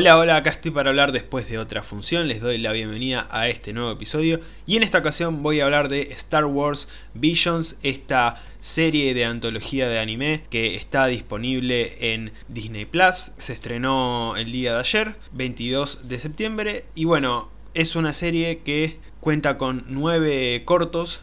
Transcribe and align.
Hola, 0.00 0.16
hola, 0.16 0.36
acá 0.36 0.48
estoy 0.48 0.70
para 0.70 0.88
hablar 0.88 1.12
después 1.12 1.46
de 1.50 1.58
otra 1.58 1.82
función, 1.82 2.26
les 2.26 2.40
doy 2.40 2.56
la 2.56 2.72
bienvenida 2.72 3.28
a 3.30 3.48
este 3.48 3.74
nuevo 3.74 3.90
episodio. 3.90 4.40
Y 4.64 4.78
en 4.78 4.82
esta 4.82 4.96
ocasión 4.96 5.42
voy 5.42 5.60
a 5.60 5.66
hablar 5.66 5.90
de 5.90 6.08
Star 6.12 6.46
Wars 6.46 6.88
Visions, 7.12 7.78
esta 7.82 8.42
serie 8.62 9.12
de 9.12 9.26
antología 9.26 9.90
de 9.90 9.98
anime 9.98 10.42
que 10.48 10.74
está 10.74 11.04
disponible 11.04 12.14
en 12.14 12.32
Disney 12.48 12.86
Plus, 12.86 13.32
se 13.36 13.52
estrenó 13.52 14.36
el 14.38 14.50
día 14.50 14.72
de 14.72 14.78
ayer, 14.80 15.16
22 15.32 16.08
de 16.08 16.18
septiembre. 16.18 16.86
Y 16.94 17.04
bueno, 17.04 17.50
es 17.74 17.94
una 17.94 18.14
serie 18.14 18.60
que 18.60 18.98
cuenta 19.20 19.58
con 19.58 19.84
nueve 19.86 20.62
cortos 20.64 21.20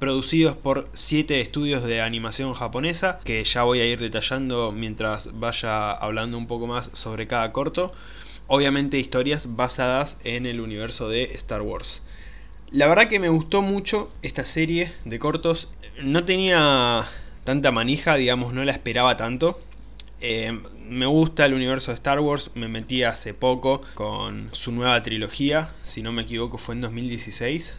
producidos 0.00 0.56
por 0.56 0.88
7 0.94 1.40
estudios 1.40 1.84
de 1.84 2.00
animación 2.00 2.54
japonesa, 2.54 3.20
que 3.22 3.44
ya 3.44 3.62
voy 3.62 3.78
a 3.78 3.86
ir 3.86 4.00
detallando 4.00 4.72
mientras 4.72 5.38
vaya 5.38 5.92
hablando 5.92 6.36
un 6.38 6.48
poco 6.48 6.66
más 6.66 6.90
sobre 6.94 7.28
cada 7.28 7.52
corto. 7.52 7.92
Obviamente 8.48 8.98
historias 8.98 9.54
basadas 9.54 10.18
en 10.24 10.46
el 10.46 10.60
universo 10.60 11.08
de 11.08 11.24
Star 11.34 11.62
Wars. 11.62 12.02
La 12.72 12.88
verdad 12.88 13.08
que 13.08 13.20
me 13.20 13.28
gustó 13.28 13.62
mucho 13.62 14.10
esta 14.22 14.44
serie 14.44 14.90
de 15.04 15.18
cortos. 15.20 15.68
No 16.02 16.24
tenía 16.24 17.04
tanta 17.44 17.70
manija, 17.70 18.16
digamos, 18.16 18.52
no 18.54 18.64
la 18.64 18.72
esperaba 18.72 19.16
tanto. 19.16 19.60
Eh, 20.20 20.58
me 20.88 21.06
gusta 21.06 21.46
el 21.46 21.54
universo 21.54 21.92
de 21.92 21.96
Star 21.96 22.20
Wars, 22.20 22.50
me 22.54 22.68
metí 22.68 23.02
hace 23.02 23.34
poco 23.34 23.82
con 23.94 24.48
su 24.52 24.72
nueva 24.72 25.02
trilogía, 25.02 25.70
si 25.84 26.02
no 26.02 26.10
me 26.10 26.22
equivoco 26.22 26.58
fue 26.58 26.74
en 26.74 26.80
2016 26.80 27.76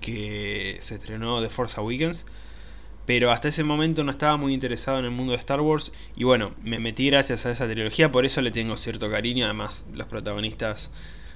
que 0.00 0.76
se 0.80 0.94
estrenó 0.94 1.40
The 1.42 1.48
Force 1.48 1.80
Awakens. 1.80 2.26
Pero 3.06 3.30
hasta 3.30 3.48
ese 3.48 3.62
momento 3.62 4.02
no 4.02 4.10
estaba 4.10 4.36
muy 4.36 4.52
interesado 4.52 4.98
en 4.98 5.04
el 5.04 5.12
mundo 5.12 5.32
de 5.32 5.38
Star 5.38 5.60
Wars. 5.60 5.92
Y 6.16 6.24
bueno, 6.24 6.52
me 6.62 6.80
metí 6.80 7.08
gracias 7.08 7.46
a 7.46 7.52
esa 7.52 7.66
trilogía, 7.66 8.10
por 8.10 8.26
eso 8.26 8.42
le 8.42 8.50
tengo 8.50 8.76
cierto 8.76 9.10
cariño. 9.10 9.44
Además, 9.44 9.86
los 9.94 10.08
protagonistas 10.08 10.90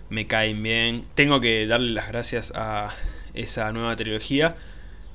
me 0.09 0.27
caen 0.27 0.63
bien. 0.63 1.05
Tengo 1.15 1.41
que 1.41 1.67
darle 1.67 1.93
las 1.93 2.09
gracias 2.09 2.53
a 2.57 2.93
esa 3.35 3.73
nueva 3.73 3.95
trilogía. 3.95 4.57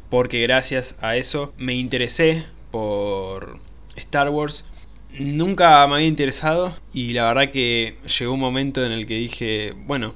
Porque 0.09 0.41
gracias 0.43 0.97
a 1.01 1.17
eso 1.17 1.53
me 1.57 1.73
interesé 1.73 2.45
por 2.71 3.59
Star 3.95 4.29
Wars. 4.29 4.65
Nunca 5.17 5.85
me 5.87 5.95
había 5.95 6.07
interesado 6.07 6.75
y 6.93 7.13
la 7.13 7.25
verdad 7.25 7.51
que 7.51 7.97
llegó 8.19 8.33
un 8.33 8.39
momento 8.39 8.85
en 8.85 8.91
el 8.91 9.05
que 9.05 9.15
dije, 9.15 9.73
bueno, 9.85 10.13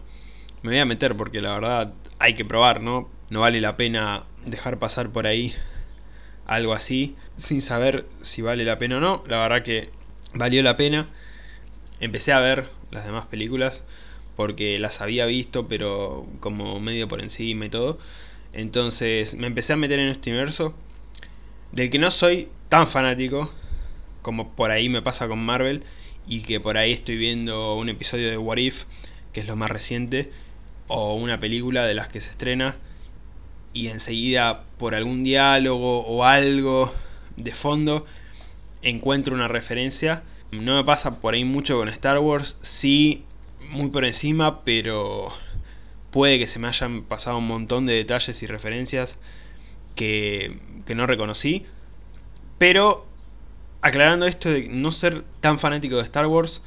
me 0.62 0.72
voy 0.72 0.80
a 0.80 0.86
meter 0.86 1.16
porque 1.16 1.42
la 1.42 1.54
verdad 1.54 1.94
hay 2.20 2.34
que 2.34 2.46
probar, 2.46 2.82
¿no? 2.82 3.10
No 3.30 3.42
vale 3.42 3.62
la 3.62 3.78
pena 3.78 4.24
dejar 4.46 4.80
pasar 4.80 5.10
por 5.10 5.28
ahí 5.28 5.54
algo 6.46 6.74
así 6.74 7.16
sin 7.36 7.62
saber 7.62 8.08
si 8.22 8.42
vale 8.42 8.66
la 8.66 8.78
pena 8.78 8.98
o 8.98 9.00
no. 9.00 9.24
La 9.28 9.38
verdad 9.38 9.64
que 9.64 9.90
valió 10.34 10.64
la 10.64 10.78
pena. 10.78 11.08
Empecé 12.00 12.34
a 12.34 12.40
ver 12.40 12.66
las 12.92 13.06
demás 13.06 13.28
películas 13.28 13.84
porque 14.36 14.80
las 14.80 15.02
había 15.02 15.26
visto 15.26 15.68
pero 15.68 16.28
como 16.40 16.80
medio 16.80 17.08
por 17.08 17.22
encima 17.22 17.66
y 17.66 17.70
todo. 17.70 18.00
Entonces 18.54 19.36
me 19.36 19.48
empecé 19.48 19.74
a 19.74 19.78
meter 19.78 20.00
en 20.00 20.10
este 20.10 20.32
universo 20.32 20.74
del 21.72 21.90
que 21.90 22.00
no 22.00 22.10
soy 22.10 22.50
tan 22.68 22.88
fanático 22.88 23.52
como 24.22 24.56
por 24.56 24.72
ahí 24.72 24.90
me 24.90 25.02
pasa 25.02 25.28
con 25.28 25.40
Marvel 25.40 25.84
y 26.28 26.42
que 26.42 26.60
por 26.60 26.78
ahí 26.78 26.94
estoy 26.94 27.18
viendo 27.18 27.76
un 27.76 27.90
episodio 27.90 28.30
de 28.30 28.38
What 28.38 28.58
If, 28.58 28.86
que 29.34 29.42
es 29.42 29.48
lo 29.48 29.56
más 29.56 29.72
reciente, 29.72 30.32
o 30.88 31.16
una 31.16 31.40
película 31.40 31.86
de 31.86 31.96
las 31.96 32.08
que 32.08 32.22
se 32.22 32.32
estrena 32.32 32.76
y 33.74 33.88
enseguida 33.88 34.64
por 34.78 34.96
algún 34.96 35.24
diálogo 35.24 36.02
o 36.02 36.24
algo 36.24 36.94
de 37.38 37.54
fondo 37.54 38.06
encuentro 38.82 39.34
una 39.34 39.48
referencia. 39.48 40.24
No 40.52 40.76
me 40.76 40.84
pasa 40.84 41.20
por 41.22 41.34
ahí 41.34 41.44
mucho 41.44 41.78
con 41.78 41.90
Star 41.90 42.20
Wars, 42.20 42.58
sí, 42.62 43.24
muy 43.70 43.90
por 43.90 44.06
encima, 44.06 44.64
pero 44.64 45.32
puede 46.12 46.40
que 46.40 46.48
se 46.48 46.60
me 46.60 46.68
hayan 46.68 47.04
pasado 47.04 47.38
un 47.38 47.48
montón 47.48 47.86
de 47.86 47.94
detalles 47.94 48.42
y 48.42 48.48
referencias 48.48 49.20
que, 49.96 50.60
que 50.86 50.96
no 50.96 51.06
reconocí. 51.06 51.66
Pero 52.58 53.06
aclarando 53.82 54.26
esto 54.26 54.50
de 54.50 54.68
no 54.70 54.92
ser 54.92 55.24
tan 55.40 55.60
fanático 55.60 55.98
de 55.98 56.04
Star 56.04 56.28
Wars, 56.28 56.64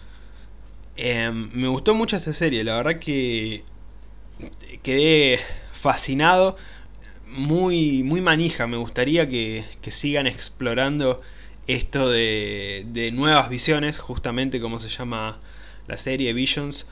em, 0.96 1.50
me 1.52 1.68
gustó 1.68 1.94
mucho 1.94 2.16
esta 2.16 2.32
serie, 2.32 2.64
la 2.64 2.76
verdad 2.76 2.98
que 2.98 3.64
quedé 4.82 5.38
fascinado 5.72 6.56
muy, 7.32 8.02
muy 8.02 8.20
manija. 8.20 8.66
Me 8.66 8.76
gustaría 8.76 9.28
que, 9.28 9.64
sigan 9.90 10.26
explorando 10.26 11.20
esto 11.66 12.10
de, 12.10 12.84
de, 12.88 13.12
nuevas 13.12 13.48
visiones, 13.48 13.98
justamente 13.98 14.60
como 14.60 14.78
se 14.78 14.88
llama 14.88 15.40
la 15.86 15.96
serie 15.96 16.32
Visions, 16.32 16.88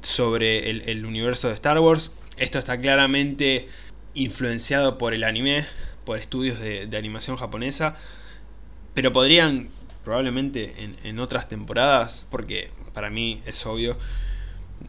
sobre 0.00 0.70
el, 0.70 1.06
universo 1.06 1.48
de 1.48 1.54
Star 1.54 1.78
Wars. 1.78 2.12
Esto 2.36 2.58
está 2.58 2.80
claramente 2.80 3.68
influenciado 4.14 4.98
por 4.98 5.14
el 5.14 5.24
anime, 5.24 5.64
por 6.04 6.18
estudios 6.18 6.60
de, 6.60 6.88
animación 6.96 7.36
japonesa, 7.36 7.96
pero 8.92 9.12
podrían 9.12 9.68
probablemente 10.04 10.74
en, 10.78 10.96
en 11.02 11.18
otras 11.18 11.48
temporadas, 11.48 12.28
porque 12.30 12.70
para 12.92 13.10
mí 13.10 13.40
es 13.46 13.64
obvio, 13.64 13.96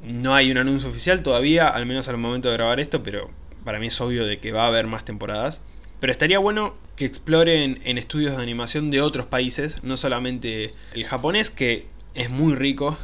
no 0.03 0.35
hay 0.35 0.51
un 0.51 0.57
anuncio 0.57 0.89
oficial 0.89 1.23
todavía, 1.23 1.67
al 1.67 1.85
menos 1.85 2.07
al 2.09 2.17
momento 2.17 2.49
de 2.49 2.55
grabar 2.55 2.79
esto, 2.79 3.01
pero 3.01 3.31
para 3.66 3.80
mí 3.80 3.88
es 3.88 4.00
obvio 4.00 4.26
de 4.26 4.40
que 4.40 4.53
va 4.53 4.64
a 4.64 4.68
haber 4.68 4.88
más 4.88 5.03
temporadas. 5.03 5.62
Pero 6.00 6.12
estaría 6.12 6.40
bueno 6.40 6.76
que 6.96 7.06
exploren 7.06 7.80
en 7.84 7.98
estudios 7.98 8.38
de 8.38 8.44
animación 8.44 8.92
de 8.92 9.02
otros 9.02 9.26
países, 9.26 9.84
no 9.84 9.98
solamente 9.98 10.74
el 10.94 11.03
japonés, 11.03 11.50
que 11.50 11.88
es 12.14 12.30
muy 12.30 12.56
rico, 12.56 12.98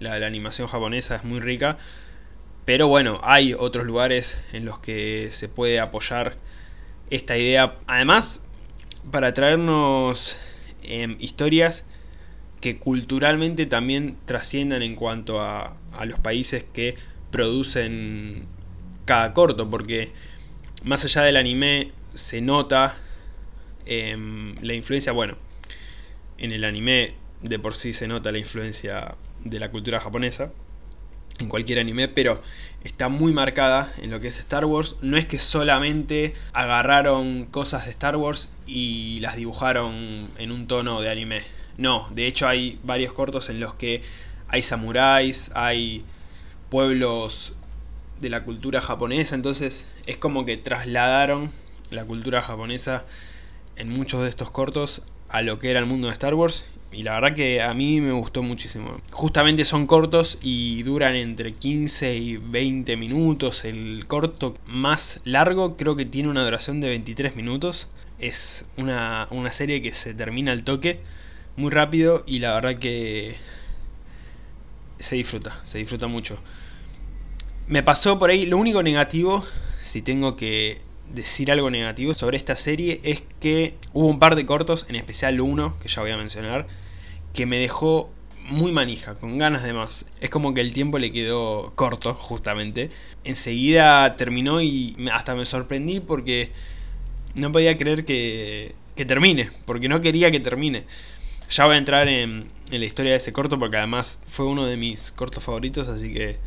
la, 0.00 0.14
animación 0.14 0.68
japonesa 0.68 1.16
es 1.16 1.24
muy 1.24 1.40
rica, 1.40 1.78
pero 2.64 2.88
bueno, 2.88 3.20
hay 3.22 3.54
otros 3.54 3.86
lugares 3.86 4.44
en 4.52 4.64
los 4.64 4.78
que 4.80 5.28
se 5.30 5.48
puede 5.48 5.80
apoyar 5.80 6.36
esta 7.10 7.38
idea. 7.38 7.76
Además, 7.86 8.46
para 9.10 9.32
traernos 9.32 10.38
em, 10.82 11.16
historias 11.20 11.86
que 12.60 12.78
culturalmente 12.78 13.66
también 13.66 14.18
trasciendan 14.26 14.82
en 14.82 14.96
cuanto 14.96 15.40
a 15.40 15.76
los 16.04 16.18
países 16.18 16.64
que 16.64 16.96
producen 17.30 18.48
cada 19.08 19.32
corto, 19.32 19.70
porque 19.70 20.12
más 20.84 21.02
allá 21.02 21.22
del 21.22 21.38
anime 21.38 21.92
se 22.12 22.42
nota 22.42 22.94
em, 23.86 24.54
la 24.60 24.74
influencia, 24.74 25.12
bueno, 25.12 25.38
en 26.36 26.52
el 26.52 26.62
anime 26.62 27.14
de 27.40 27.58
por 27.58 27.74
sí 27.74 27.94
se 27.94 28.06
nota 28.06 28.30
la 28.32 28.38
influencia 28.38 29.14
de 29.42 29.58
la 29.58 29.70
cultura 29.70 29.98
japonesa, 29.98 30.50
en 31.38 31.48
cualquier 31.48 31.78
anime, 31.78 32.08
pero 32.08 32.42
está 32.84 33.08
muy 33.08 33.32
marcada 33.32 33.90
en 33.96 34.10
lo 34.10 34.20
que 34.20 34.28
es 34.28 34.38
Star 34.40 34.66
Wars. 34.66 34.96
No 35.00 35.16
es 35.16 35.24
que 35.24 35.38
solamente 35.38 36.34
agarraron 36.52 37.46
cosas 37.46 37.86
de 37.86 37.92
Star 37.92 38.16
Wars 38.16 38.54
y 38.66 39.20
las 39.20 39.36
dibujaron 39.36 40.28
en 40.36 40.52
un 40.52 40.66
tono 40.66 41.00
de 41.00 41.10
anime. 41.10 41.40
No, 41.78 42.08
de 42.10 42.26
hecho 42.26 42.46
hay 42.46 42.78
varios 42.82 43.14
cortos 43.14 43.48
en 43.48 43.58
los 43.58 43.74
que 43.74 44.02
hay 44.48 44.62
samuráis, 44.62 45.50
hay 45.54 46.04
pueblos 46.68 47.54
de 48.20 48.30
la 48.30 48.44
cultura 48.44 48.80
japonesa, 48.80 49.34
entonces 49.34 49.88
es 50.06 50.16
como 50.16 50.44
que 50.44 50.56
trasladaron 50.56 51.50
la 51.90 52.04
cultura 52.04 52.42
japonesa 52.42 53.04
en 53.76 53.88
muchos 53.88 54.22
de 54.22 54.28
estos 54.28 54.50
cortos 54.50 55.02
a 55.28 55.42
lo 55.42 55.58
que 55.58 55.70
era 55.70 55.80
el 55.80 55.86
mundo 55.86 56.08
de 56.08 56.12
Star 56.12 56.34
Wars 56.34 56.66
y 56.90 57.02
la 57.02 57.14
verdad 57.14 57.34
que 57.34 57.60
a 57.62 57.74
mí 57.74 58.00
me 58.00 58.12
gustó 58.12 58.42
muchísimo. 58.42 59.00
Justamente 59.10 59.64
son 59.64 59.86
cortos 59.86 60.38
y 60.40 60.82
duran 60.84 61.14
entre 61.16 61.52
15 61.52 62.16
y 62.16 62.36
20 62.38 62.96
minutos. 62.96 63.64
El 63.64 64.06
corto 64.06 64.54
más 64.66 65.20
largo 65.24 65.76
creo 65.76 65.96
que 65.96 66.06
tiene 66.06 66.30
una 66.30 66.44
duración 66.44 66.80
de 66.80 66.88
23 66.88 67.36
minutos. 67.36 67.88
Es 68.18 68.66
una, 68.78 69.28
una 69.30 69.52
serie 69.52 69.82
que 69.82 69.92
se 69.92 70.14
termina 70.14 70.52
al 70.52 70.64
toque 70.64 71.00
muy 71.56 71.70
rápido 71.70 72.24
y 72.26 72.38
la 72.38 72.54
verdad 72.54 72.78
que 72.78 73.36
se 74.98 75.16
disfruta, 75.16 75.60
se 75.64 75.78
disfruta 75.78 76.06
mucho. 76.06 76.38
Me 77.68 77.82
pasó 77.82 78.18
por 78.18 78.30
ahí, 78.30 78.46
lo 78.46 78.56
único 78.56 78.82
negativo, 78.82 79.44
si 79.78 80.00
tengo 80.00 80.36
que 80.36 80.80
decir 81.12 81.52
algo 81.52 81.70
negativo 81.70 82.14
sobre 82.14 82.38
esta 82.38 82.56
serie, 82.56 82.98
es 83.04 83.22
que 83.40 83.74
hubo 83.92 84.06
un 84.06 84.18
par 84.18 84.36
de 84.36 84.46
cortos, 84.46 84.86
en 84.88 84.96
especial 84.96 85.38
uno, 85.38 85.78
que 85.78 85.88
ya 85.88 86.00
voy 86.00 86.10
a 86.10 86.16
mencionar, 86.16 86.66
que 87.34 87.44
me 87.44 87.58
dejó 87.58 88.10
muy 88.46 88.72
manija, 88.72 89.16
con 89.16 89.36
ganas 89.36 89.64
de 89.64 89.74
más. 89.74 90.06
Es 90.22 90.30
como 90.30 90.54
que 90.54 90.62
el 90.62 90.72
tiempo 90.72 90.98
le 90.98 91.12
quedó 91.12 91.74
corto, 91.74 92.14
justamente. 92.14 92.88
Enseguida 93.24 94.16
terminó 94.16 94.62
y 94.62 94.96
hasta 95.12 95.34
me 95.34 95.44
sorprendí 95.44 96.00
porque 96.00 96.52
no 97.34 97.52
podía 97.52 97.76
creer 97.76 98.06
que, 98.06 98.74
que 98.96 99.04
termine, 99.04 99.50
porque 99.66 99.90
no 99.90 100.00
quería 100.00 100.30
que 100.30 100.40
termine. 100.40 100.86
Ya 101.50 101.66
voy 101.66 101.74
a 101.74 101.78
entrar 101.78 102.08
en, 102.08 102.48
en 102.70 102.80
la 102.80 102.86
historia 102.86 103.10
de 103.12 103.18
ese 103.18 103.34
corto 103.34 103.58
porque 103.58 103.76
además 103.76 104.22
fue 104.26 104.46
uno 104.46 104.64
de 104.64 104.78
mis 104.78 105.12
cortos 105.12 105.44
favoritos, 105.44 105.88
así 105.88 106.14
que 106.14 106.38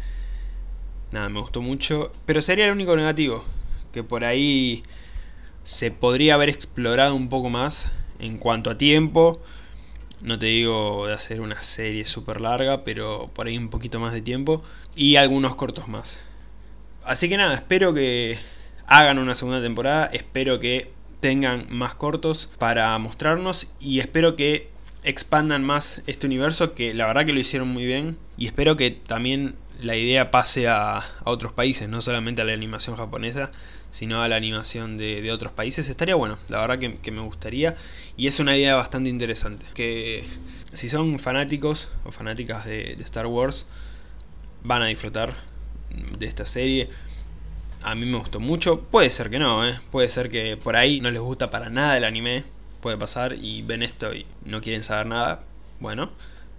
nada, 1.11 1.29
me 1.29 1.39
gustó 1.39 1.61
mucho. 1.61 2.11
Pero 2.25 2.41
sería 2.41 2.65
el 2.65 2.71
único 2.71 2.95
negativo, 2.95 3.43
que 3.91 4.03
por 4.03 4.23
ahí 4.25 4.83
se 5.63 5.91
podría 5.91 6.35
haber 6.35 6.49
explorado 6.49 7.15
un 7.15 7.29
poco 7.29 7.49
más 7.49 7.91
en 8.19 8.37
cuanto 8.37 8.69
a 8.69 8.77
tiempo. 8.77 9.41
No 10.21 10.37
te 10.37 10.47
digo 10.47 11.07
de 11.07 11.13
hacer 11.13 11.41
una 11.41 11.61
serie 11.61 12.05
súper 12.05 12.41
larga, 12.41 12.83
pero 12.83 13.29
por 13.33 13.47
ahí 13.47 13.57
un 13.57 13.69
poquito 13.69 13.99
más 13.99 14.13
de 14.13 14.21
tiempo. 14.21 14.63
Y 14.95 15.15
algunos 15.15 15.55
cortos 15.55 15.87
más. 15.87 16.21
Así 17.03 17.27
que 17.27 17.37
nada, 17.37 17.55
espero 17.55 17.93
que 17.93 18.37
hagan 18.85 19.17
una 19.17 19.35
segunda 19.35 19.61
temporada. 19.61 20.09
Espero 20.13 20.59
que 20.59 20.91
tengan 21.19 21.65
más 21.69 21.95
cortos 21.95 22.49
para 22.59 22.97
mostrarnos. 22.99 23.67
Y 23.79 23.99
espero 23.99 24.35
que 24.35 24.69
expandan 25.03 25.63
más 25.63 26.03
este 26.05 26.27
universo, 26.27 26.75
que 26.75 26.93
la 26.93 27.07
verdad 27.07 27.25
que 27.25 27.33
lo 27.33 27.39
hicieron 27.39 27.69
muy 27.69 27.85
bien. 27.85 28.17
Y 28.37 28.45
espero 28.45 28.77
que 28.77 28.91
también 28.91 29.55
la 29.81 29.95
idea 29.95 30.31
pase 30.31 30.67
a, 30.67 31.01
otros 31.23 31.53
países, 31.53 31.89
no 31.89 32.01
solamente 32.01 32.41
a 32.41 32.45
la 32.45 32.53
animación 32.53 32.95
japonesa, 32.95 33.51
sino 33.89 34.21
a 34.21 34.27
la 34.27 34.35
animación 34.35 34.97
de, 34.97 35.31
otros 35.31 35.51
países. 35.51 35.89
Estaría 35.89 36.15
bueno, 36.15 36.37
la 36.49 36.61
verdad 36.61 36.79
que, 36.79 37.11
me 37.11 37.21
gustaría. 37.21 37.75
Y 38.15 38.27
es 38.27 38.39
una 38.39 38.55
idea 38.55 38.75
bastante 38.75 39.09
interesante. 39.09 39.65
Que 39.73 40.23
si 40.71 40.89
son 40.89 41.19
fanáticos 41.19 41.89
o 42.05 42.11
fanáticas 42.11 42.65
de, 42.65 42.93
Star 43.01 43.27
Wars, 43.27 43.67
van 44.63 44.81
a 44.81 44.87
disfrutar 44.87 45.35
de 46.17 46.25
esta 46.25 46.45
serie. 46.45 46.89
A 47.81 47.95
mí 47.95 48.05
me 48.05 48.17
gustó 48.17 48.39
mucho. 48.39 48.81
Puede 48.81 49.09
ser 49.09 49.29
que 49.29 49.39
no, 49.39 49.67
¿eh? 49.67 49.79
Puede 49.91 50.09
ser 50.09 50.29
que 50.29 50.55
por 50.57 50.75
ahí 50.75 51.01
no 51.01 51.09
les 51.09 51.21
gusta 51.21 51.49
para 51.49 51.69
nada 51.69 51.97
el 51.97 52.03
anime. 52.03 52.43
Puede 52.81 52.97
pasar 52.97 53.33
y 53.33 53.63
ven 53.63 53.83
esto 53.83 54.13
y 54.13 54.25
no 54.45 54.61
quieren 54.61 54.83
saber 54.83 55.07
nada. 55.07 55.43
Bueno, 55.79 56.11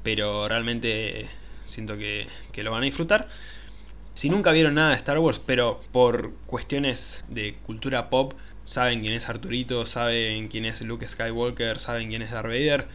pero 0.03 0.49
realmente 0.49 1.29
siento 1.65 1.97
que, 1.97 2.27
que 2.53 2.63
lo 2.63 2.71
van 2.71 2.83
a 2.83 2.87
disfrutar. 2.87 3.29
Si 4.15 4.29
nunca 4.29 4.53
vieron 4.53 4.75
nada 4.75 4.91
de 4.91 4.97
Star 4.97 5.19
Wars, 5.19 5.41
pero 5.45 5.81
por 5.91 6.35
cuestiones 6.47 7.25
de 7.29 7.55
cultura 7.65 8.11
pop, 8.11 8.35
saben 8.63 9.01
quién 9.01 9.15
es 9.15 9.29
Arturito, 9.29 9.87
saben 9.87 10.49
quién 10.49 10.67
es 10.67 10.83
Luke 10.83 11.09
Skywalker, 11.09 11.79
saben 11.79 12.11
quién 12.11 12.21
es 12.21 12.31
Darth 12.31 12.49
Vader, 12.49 12.89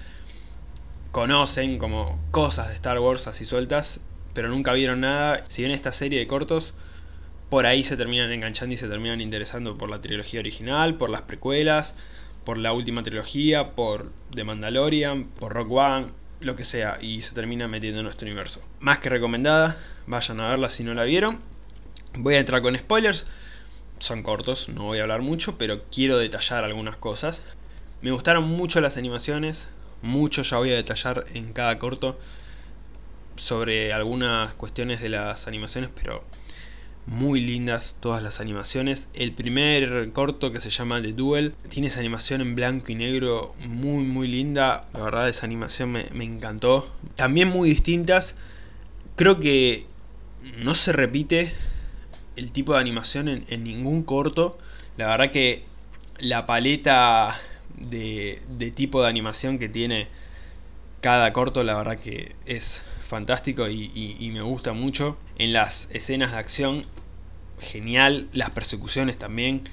conocen 1.11 1.79
como 1.79 2.19
cosas 2.29 2.67
de 2.67 2.75
Star 2.75 2.99
Wars 2.99 3.25
así 3.25 3.45
sueltas, 3.45 3.99
pero 4.33 4.49
nunca 4.49 4.73
vieron 4.73 5.01
nada. 5.01 5.43
Si 5.47 5.63
ven 5.63 5.71
esta 5.71 5.91
serie 5.91 6.19
de 6.19 6.27
cortos, 6.27 6.75
por 7.49 7.65
ahí 7.65 7.83
se 7.83 7.97
terminan 7.97 8.31
enganchando 8.31 8.75
y 8.75 8.77
se 8.77 8.87
terminan 8.87 9.19
interesando 9.19 9.77
por 9.77 9.89
la 9.89 10.01
trilogía 10.01 10.39
original, 10.39 10.97
por 10.97 11.09
las 11.09 11.23
precuelas, 11.23 11.95
por 12.43 12.57
la 12.59 12.73
última 12.73 13.01
trilogía, 13.01 13.73
por 13.73 14.11
The 14.35 14.43
Mandalorian, 14.43 15.25
por 15.25 15.53
Rock 15.53 15.71
One, 15.71 16.07
lo 16.39 16.55
que 16.55 16.63
sea, 16.63 16.97
y 17.01 17.21
se 17.21 17.33
termina 17.33 17.67
metiendo 17.67 17.99
en 17.99 18.05
nuestro 18.05 18.27
universo. 18.27 18.61
Más 18.79 18.99
que 18.99 19.09
recomendada, 19.09 19.77
vayan 20.05 20.39
a 20.39 20.49
verla 20.49 20.69
si 20.69 20.83
no 20.83 20.93
la 20.93 21.03
vieron. 21.03 21.39
Voy 22.15 22.35
a 22.35 22.39
entrar 22.39 22.61
con 22.61 22.77
spoilers, 22.77 23.25
son 23.99 24.23
cortos, 24.23 24.69
no 24.69 24.83
voy 24.85 24.99
a 24.99 25.03
hablar 25.03 25.21
mucho, 25.21 25.57
pero 25.57 25.83
quiero 25.91 26.17
detallar 26.17 26.63
algunas 26.63 26.97
cosas. 26.97 27.41
Me 28.01 28.11
gustaron 28.11 28.43
mucho 28.43 28.81
las 28.81 28.97
animaciones, 28.97 29.69
mucho 30.01 30.43
ya 30.43 30.57
voy 30.57 30.71
a 30.71 30.75
detallar 30.75 31.25
en 31.33 31.53
cada 31.53 31.79
corto 31.79 32.19
sobre 33.35 33.93
algunas 33.93 34.53
cuestiones 34.53 35.01
de 35.01 35.09
las 35.09 35.47
animaciones, 35.47 35.89
pero 35.93 36.23
muy 37.07 37.39
lindas 37.39 37.95
todas 37.99 38.21
las 38.21 38.41
animaciones. 38.41 39.09
El 39.13 39.31
primer 39.31 40.11
corto 40.11 40.51
que 40.51 40.59
se 40.59 40.69
llama 40.69 41.01
The 41.01 41.13
Duel 41.13 41.55
tiene 41.69 41.87
esa 41.87 41.99
animación 41.99 42.41
en 42.41 42.55
blanco 42.55 42.91
y 42.91 42.95
negro 42.95 43.55
muy 43.65 44.03
muy 44.03 44.27
linda. 44.27 44.87
La 44.93 45.01
verdad 45.01 45.29
esa 45.29 45.45
animación 45.45 45.91
me, 45.91 46.23
encantó. 46.23 46.87
También 47.15 47.47
muy 47.47 47.69
distintas. 47.69 48.35
Creo 49.15 49.39
que 49.39 49.85
no 50.57 50.75
se 50.75 50.93
repite 50.93 51.53
el 52.35 52.51
tipo 52.51 52.73
de 52.73 52.79
animación 52.79 53.27
en, 53.27 53.63
ningún 53.63 54.03
corto. 54.03 54.57
La 54.97 55.07
verdad 55.07 55.31
que 55.31 55.63
la 56.19 56.45
paleta 56.45 57.39
de, 57.77 58.41
tipo 58.75 59.01
de 59.01 59.09
animación 59.09 59.59
que 59.59 59.69
tiene 59.69 60.07
cada 61.01 61.31
corto, 61.31 61.63
la 61.63 61.75
verdad 61.75 61.97
que 61.97 62.35
es 62.45 62.83
fantástico 63.07 63.69
y, 63.69 64.29
me 64.33 64.41
gusta 64.41 64.73
mucho. 64.73 65.17
En 65.37 65.53
las 65.53 65.89
escenas 65.91 66.31
de 66.31 66.37
acción, 66.37 66.85
genial. 67.59 68.27
Las 68.33 68.49
persecuciones 68.51 69.17
también 69.17 69.63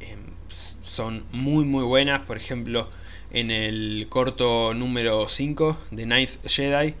em, 0.00 0.20
son 0.48 1.24
muy 1.32 1.64
muy 1.64 1.84
buenas. 1.84 2.20
Por 2.20 2.36
ejemplo, 2.36 2.88
en 3.30 3.50
el 3.50 4.06
corto 4.08 4.74
número 4.74 5.28
5 5.28 5.78
de 5.90 6.06
Ninth 6.06 6.46
Jedi 6.46 6.94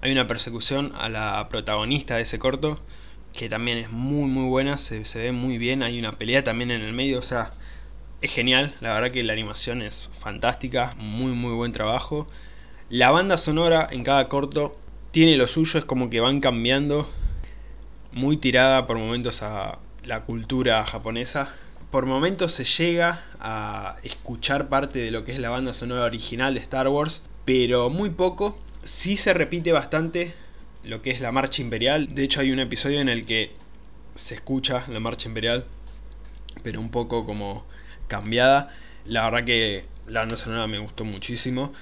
hay 0.00 0.12
una 0.12 0.26
persecución 0.26 0.92
a 0.96 1.08
la 1.08 1.48
protagonista 1.48 2.16
de 2.16 2.22
ese 2.22 2.38
corto 2.38 2.80
que 3.32 3.48
también 3.48 3.78
es 3.78 3.90
muy 3.90 4.28
muy 4.28 4.48
buena, 4.48 4.78
se, 4.78 5.04
se 5.04 5.18
ve 5.18 5.32
muy 5.32 5.58
bien. 5.58 5.82
Hay 5.82 5.98
una 5.98 6.12
pelea 6.12 6.42
también 6.42 6.70
en 6.70 6.82
el 6.82 6.92
medio, 6.92 7.18
o 7.18 7.22
sea, 7.22 7.52
es 8.22 8.32
genial. 8.32 8.74
La 8.80 8.92
verdad 8.94 9.10
que 9.10 9.22
la 9.22 9.32
animación 9.32 9.82
es 9.82 10.08
fantástica, 10.18 10.94
muy 10.98 11.32
muy 11.32 11.52
buen 11.52 11.72
trabajo. 11.72 12.26
La 12.88 13.10
banda 13.10 13.36
sonora 13.36 13.88
en 13.90 14.04
cada 14.04 14.28
corto 14.28 14.78
tiene 15.10 15.36
lo 15.36 15.46
suyo, 15.46 15.78
es 15.78 15.84
como 15.84 16.08
que 16.10 16.20
van 16.20 16.40
cambiando, 16.40 17.10
muy 18.12 18.36
tirada 18.36 18.86
por 18.86 18.98
momentos 18.98 19.42
a 19.42 19.78
la 20.06 20.22
cultura 20.24 20.84
japonesa. 20.84 21.52
Por 21.90 22.06
momentos 22.06 22.52
se 22.52 22.64
llega 22.64 23.22
a 23.40 23.96
escuchar 24.04 24.68
parte 24.68 25.00
de 25.00 25.10
lo 25.10 25.24
que 25.24 25.32
es 25.32 25.38
la 25.38 25.50
banda 25.50 25.72
sonora 25.72 26.04
original 26.04 26.54
de 26.54 26.60
Star 26.60 26.88
Wars, 26.88 27.24
pero 27.44 27.90
muy 27.90 28.10
poco. 28.10 28.58
Sí 28.84 29.16
se 29.16 29.34
repite 29.34 29.72
bastante 29.72 30.32
lo 30.84 31.02
que 31.02 31.10
es 31.10 31.20
la 31.20 31.32
marcha 31.32 31.60
imperial. 31.60 32.14
De 32.14 32.22
hecho 32.22 32.40
hay 32.40 32.52
un 32.52 32.60
episodio 32.60 33.00
en 33.00 33.08
el 33.08 33.24
que 33.24 33.52
se 34.14 34.36
escucha 34.36 34.84
la 34.88 35.00
marcha 35.00 35.28
imperial, 35.28 35.64
pero 36.62 36.80
un 36.80 36.90
poco 36.90 37.26
como 37.26 37.66
cambiada. 38.06 38.70
La 39.04 39.24
verdad 39.24 39.44
que 39.44 39.82
la 40.06 40.20
banda 40.20 40.36
sonora 40.36 40.68
me 40.68 40.78
gustó 40.78 41.04
muchísimo 41.04 41.72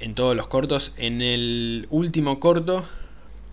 en 0.00 0.14
todos 0.14 0.34
los 0.34 0.46
cortos. 0.46 0.94
En 0.96 1.20
el 1.20 1.86
último 1.90 2.40
corto, 2.40 2.86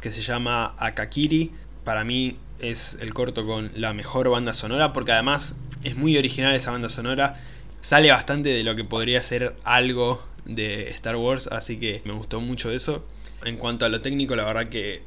que 0.01 0.09
se 0.09 0.21
llama 0.21 0.73
Akakiri, 0.77 1.51
para 1.83 2.03
mí 2.05 2.37
es 2.61 2.97
el 3.01 3.13
corto 3.13 3.45
con 3.45 3.71
la 3.75 3.93
mejor 3.93 4.29
banda 4.29 4.53
sonora, 4.53 4.93
porque 4.93 5.11
además 5.11 5.55
es 5.83 5.95
muy 5.95 6.17
original 6.17 6.53
esa 6.53 6.71
banda 6.71 6.89
sonora. 6.89 7.35
Sale 7.81 8.11
bastante 8.11 8.49
de 8.49 8.63
lo 8.63 8.75
que 8.75 8.83
podría 8.83 9.21
ser 9.21 9.55
algo 9.63 10.23
de 10.45 10.89
Star 10.89 11.15
Wars, 11.15 11.47
así 11.47 11.77
que 11.77 12.01
me 12.05 12.13
gustó 12.13 12.39
mucho 12.39 12.71
eso. 12.71 13.03
En 13.43 13.57
cuanto 13.57 13.85
a 13.85 13.89
lo 13.89 14.01
técnico, 14.01 14.35
la 14.35 14.43
verdad 14.43 14.69
que 14.69 15.01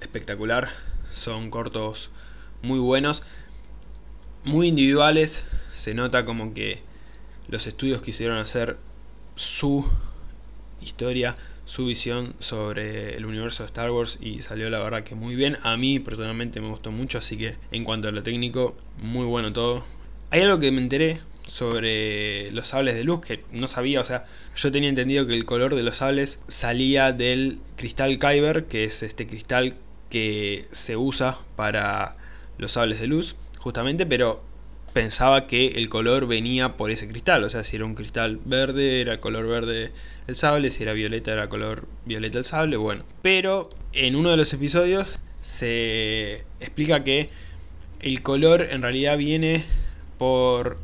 espectacular. 0.00 0.68
Son 1.12 1.50
cortos 1.50 2.10
muy 2.62 2.78
buenos, 2.78 3.22
muy 4.44 4.68
individuales. 4.68 5.44
Se 5.72 5.94
nota 5.94 6.24
como 6.24 6.54
que 6.54 6.82
los 7.48 7.66
estudios 7.66 8.02
quisieron 8.02 8.38
hacer 8.38 8.76
su 9.36 9.88
historia, 10.80 11.36
su 11.66 11.84
visión 11.84 12.34
sobre 12.38 13.16
el 13.16 13.26
universo 13.26 13.64
de 13.64 13.66
Star 13.66 13.90
Wars 13.90 14.18
y 14.22 14.40
salió 14.40 14.70
la 14.70 14.78
verdad 14.78 15.04
que 15.04 15.14
muy 15.14 15.34
bien. 15.34 15.58
A 15.64 15.76
mí 15.76 15.98
personalmente 15.98 16.62
me 16.62 16.68
gustó 16.68 16.90
mucho, 16.90 17.18
así 17.18 17.36
que 17.36 17.56
en 17.72 17.84
cuanto 17.84 18.08
a 18.08 18.12
lo 18.12 18.22
técnico, 18.22 18.74
muy 18.98 19.26
bueno 19.26 19.52
todo. 19.52 19.84
Hay 20.30 20.40
algo 20.40 20.58
que 20.58 20.72
me 20.72 20.80
enteré 20.80 21.20
sobre 21.46 22.50
los 22.52 22.68
sables 22.68 22.94
de 22.94 23.04
luz 23.04 23.20
que 23.20 23.44
no 23.52 23.68
sabía, 23.68 24.00
o 24.00 24.04
sea, 24.04 24.26
yo 24.56 24.72
tenía 24.72 24.88
entendido 24.88 25.26
que 25.26 25.34
el 25.34 25.44
color 25.44 25.74
de 25.74 25.82
los 25.82 25.98
sables 25.98 26.40
salía 26.48 27.12
del 27.12 27.58
cristal 27.76 28.18
Kyber, 28.18 28.64
que 28.64 28.84
es 28.84 29.02
este 29.02 29.26
cristal 29.26 29.74
que 30.08 30.66
se 30.70 30.96
usa 30.96 31.38
para 31.56 32.16
los 32.58 32.72
sables 32.72 33.00
de 33.00 33.06
luz, 33.08 33.36
justamente, 33.58 34.06
pero 34.06 34.42
pensaba 34.96 35.46
que 35.46 35.72
el 35.76 35.90
color 35.90 36.26
venía 36.26 36.78
por 36.78 36.90
ese 36.90 37.06
cristal, 37.06 37.44
o 37.44 37.50
sea, 37.50 37.64
si 37.64 37.76
era 37.76 37.84
un 37.84 37.94
cristal 37.94 38.40
verde, 38.46 39.02
era 39.02 39.20
color 39.20 39.46
verde 39.46 39.92
el 40.26 40.36
sable, 40.36 40.70
si 40.70 40.84
era 40.84 40.94
violeta, 40.94 41.34
era 41.34 41.50
color 41.50 41.86
violeta 42.06 42.38
el 42.38 42.46
sable, 42.46 42.78
bueno. 42.78 43.04
Pero 43.20 43.68
en 43.92 44.16
uno 44.16 44.30
de 44.30 44.38
los 44.38 44.54
episodios 44.54 45.18
se 45.42 46.46
explica 46.60 47.04
que 47.04 47.28
el 48.00 48.22
color 48.22 48.68
en 48.70 48.80
realidad 48.80 49.18
viene 49.18 49.62
por 50.16 50.78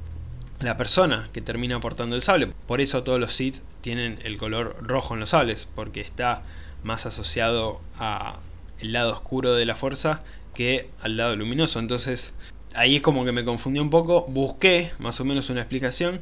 la 0.61 0.77
persona 0.77 1.31
que 1.33 1.41
termina 1.41 1.81
portando 1.81 2.15
el 2.15 2.21
sable. 2.21 2.49
Por 2.67 2.83
eso 2.83 3.05
todos 3.05 3.19
los 3.19 3.33
Sith 3.33 3.63
tienen 3.81 4.19
el 4.25 4.37
color 4.37 4.77
rojo 4.83 5.15
en 5.15 5.21
los 5.21 5.31
sables, 5.31 5.71
porque 5.75 6.03
está 6.03 6.43
más 6.83 7.07
asociado 7.07 7.81
a 7.97 8.41
el 8.79 8.93
lado 8.93 9.11
oscuro 9.11 9.55
de 9.55 9.65
la 9.65 9.75
fuerza 9.75 10.23
que 10.55 10.91
al 11.01 11.17
lado 11.17 11.35
luminoso. 11.35 11.79
Entonces 11.79 12.35
ahí 12.75 12.97
es 12.97 13.03
como 13.03 13.25
que 13.25 13.33
me 13.33 13.45
confundió 13.45 13.83
un 13.83 13.91
poco, 13.91 14.27
busqué 14.29 14.91
más 14.99 15.21
o 15.21 15.25
menos 15.25 15.51
una 15.51 15.61
explicación 15.61 16.21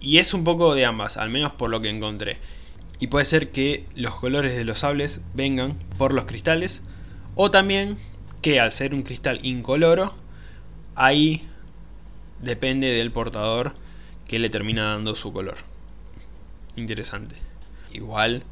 y 0.00 0.18
es 0.18 0.34
un 0.34 0.44
poco 0.44 0.74
de 0.74 0.84
ambas, 0.84 1.16
al 1.16 1.30
menos 1.30 1.52
por 1.52 1.70
lo 1.70 1.80
que 1.80 1.88
encontré. 1.88 2.38
Y 3.00 3.08
puede 3.08 3.24
ser 3.24 3.50
que 3.50 3.84
los 3.94 4.14
colores 4.14 4.56
de 4.56 4.64
los 4.64 4.80
sables 4.80 5.20
vengan 5.34 5.74
por 5.98 6.12
los 6.12 6.24
cristales 6.24 6.82
o 7.34 7.50
también 7.50 7.96
que 8.42 8.60
al 8.60 8.72
ser 8.72 8.94
un 8.94 9.02
cristal 9.02 9.38
incoloro, 9.44 10.14
ahí 10.94 11.42
depende 12.40 12.88
del 12.88 13.12
portador 13.12 13.74
que 14.26 14.38
le 14.38 14.50
termina 14.50 14.84
dando 14.84 15.14
su 15.14 15.32
color. 15.32 15.56
Interesante. 16.76 17.36
Igual, 17.92 18.42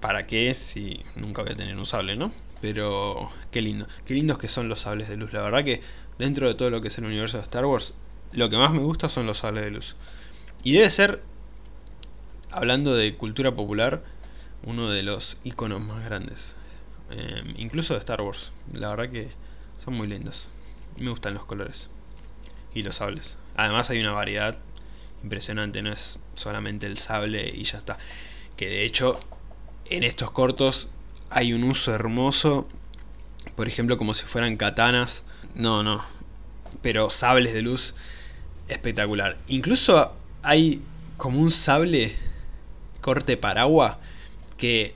¿para 0.00 0.26
qué 0.26 0.54
si 0.54 1.00
nunca 1.16 1.42
voy 1.42 1.52
a 1.52 1.56
tener 1.56 1.76
un 1.76 1.86
sable, 1.86 2.16
no? 2.16 2.32
Pero 2.60 3.30
qué 3.50 3.62
lindo. 3.62 3.86
Qué 4.06 4.14
lindos 4.14 4.38
que 4.38 4.48
son 4.48 4.68
los 4.68 4.80
sables 4.80 5.08
de 5.08 5.16
luz. 5.16 5.32
La 5.32 5.42
verdad 5.42 5.64
que 5.64 5.80
dentro 6.18 6.48
de 6.48 6.54
todo 6.54 6.70
lo 6.70 6.80
que 6.80 6.88
es 6.88 6.98
el 6.98 7.04
universo 7.04 7.36
de 7.38 7.42
Star 7.42 7.64
Wars, 7.64 7.94
lo 8.32 8.50
que 8.50 8.56
más 8.56 8.72
me 8.72 8.80
gusta 8.80 9.08
son 9.08 9.26
los 9.26 9.38
sables 9.38 9.64
de 9.64 9.70
luz. 9.70 9.96
Y 10.62 10.72
debe 10.72 10.90
ser, 10.90 11.22
hablando 12.50 12.94
de 12.94 13.16
cultura 13.16 13.54
popular, 13.54 14.02
uno 14.64 14.90
de 14.90 15.02
los 15.02 15.36
iconos 15.44 15.80
más 15.80 16.04
grandes. 16.04 16.56
Em, 17.10 17.54
incluso 17.56 17.94
de 17.94 18.00
Star 18.00 18.22
Wars. 18.22 18.52
La 18.72 18.88
verdad 18.90 19.10
que 19.10 19.28
son 19.76 19.94
muy 19.94 20.08
lindos. 20.08 20.48
Me 20.96 21.10
gustan 21.10 21.34
los 21.34 21.44
colores. 21.44 21.90
Y 22.74 22.82
los 22.82 22.96
sables. 22.96 23.36
Además 23.56 23.90
hay 23.90 24.00
una 24.00 24.12
variedad 24.12 24.56
impresionante. 25.22 25.82
No 25.82 25.92
es 25.92 26.20
solamente 26.34 26.86
el 26.86 26.98
sable 26.98 27.48
y 27.54 27.64
ya 27.64 27.78
está. 27.78 27.98
Que 28.56 28.68
de 28.68 28.84
hecho 28.84 29.20
en 29.90 30.02
estos 30.02 30.30
cortos 30.30 30.88
hay 31.30 31.52
un 31.52 31.64
uso 31.64 31.94
hermoso. 31.94 32.66
Por 33.54 33.68
ejemplo 33.68 33.98
como 33.98 34.14
si 34.14 34.24
fueran 34.24 34.56
katanas. 34.56 35.24
No, 35.54 35.82
no. 35.82 36.04
Pero 36.82 37.10
sables 37.10 37.52
de 37.54 37.62
luz 37.62 37.94
espectacular. 38.68 39.38
Incluso 39.48 40.14
hay 40.42 40.82
como 41.16 41.40
un 41.40 41.50
sable 41.50 42.14
corte 43.00 43.36
paraguas 43.36 43.98
que 44.56 44.94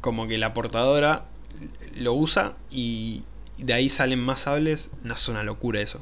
como 0.00 0.26
que 0.28 0.38
la 0.38 0.52
portadora 0.52 1.26
lo 1.96 2.14
usa 2.14 2.56
y 2.70 3.24
de 3.58 3.74
ahí 3.74 3.88
salen 3.88 4.20
más 4.20 4.40
sables. 4.40 4.90
No 5.02 5.14
es 5.14 5.28
una 5.28 5.42
locura 5.42 5.80
eso. 5.80 6.00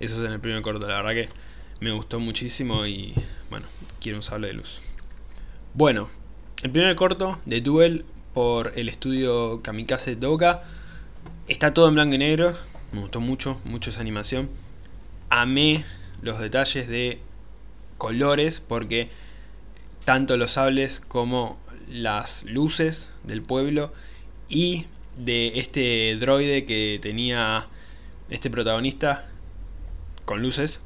Eso 0.00 0.20
es 0.20 0.26
en 0.26 0.32
el 0.32 0.40
primer 0.40 0.62
corto, 0.62 0.86
la 0.86 1.02
verdad 1.02 1.12
que 1.12 1.28
me 1.80 1.92
gustó 1.92 2.20
muchísimo 2.20 2.86
y 2.86 3.14
bueno, 3.50 3.66
quiero 4.00 4.18
un 4.18 4.22
sable 4.22 4.48
de 4.48 4.54
luz. 4.54 4.80
Bueno, 5.74 6.08
el 6.62 6.70
primer 6.70 6.94
corto 6.96 7.38
de 7.44 7.60
Duel 7.60 8.04
por 8.34 8.72
el 8.76 8.88
estudio 8.88 9.62
Kamikaze 9.62 10.16
Doga 10.16 10.62
está 11.48 11.74
todo 11.74 11.88
en 11.88 11.94
blanco 11.94 12.14
y 12.14 12.18
negro. 12.18 12.56
Me 12.92 13.00
gustó 13.00 13.20
mucho, 13.20 13.60
mucho 13.64 13.90
esa 13.90 14.00
animación. 14.00 14.48
Amé 15.28 15.84
los 16.22 16.38
detalles 16.38 16.88
de 16.88 17.20
colores 17.98 18.60
porque 18.66 19.10
tanto 20.04 20.36
los 20.36 20.52
sables 20.52 21.00
como 21.00 21.58
las 21.88 22.44
luces 22.44 23.12
del 23.24 23.42
pueblo 23.42 23.92
y 24.48 24.86
de 25.16 25.58
este 25.58 26.16
droide 26.16 26.64
que 26.64 26.98
tenía 27.00 27.66
este 28.30 28.50
protagonista 28.50 29.28
con 30.24 30.42
luces 30.42 30.80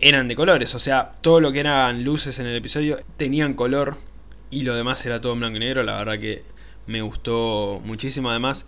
eran 0.00 0.28
de 0.28 0.36
colores, 0.36 0.74
o 0.74 0.78
sea, 0.78 1.14
todo 1.20 1.40
lo 1.40 1.52
que 1.52 1.60
eran 1.60 2.04
luces 2.04 2.38
en 2.38 2.46
el 2.46 2.56
episodio 2.56 3.00
tenían 3.16 3.54
color 3.54 3.96
y 4.50 4.62
lo 4.62 4.74
demás 4.74 5.04
era 5.06 5.20
todo 5.20 5.32
en 5.32 5.38
blanco 5.38 5.56
y 5.56 5.60
negro, 5.60 5.82
la 5.82 5.96
verdad 5.96 6.18
que 6.18 6.42
me 6.86 7.00
gustó 7.00 7.80
muchísimo, 7.84 8.30
además 8.30 8.66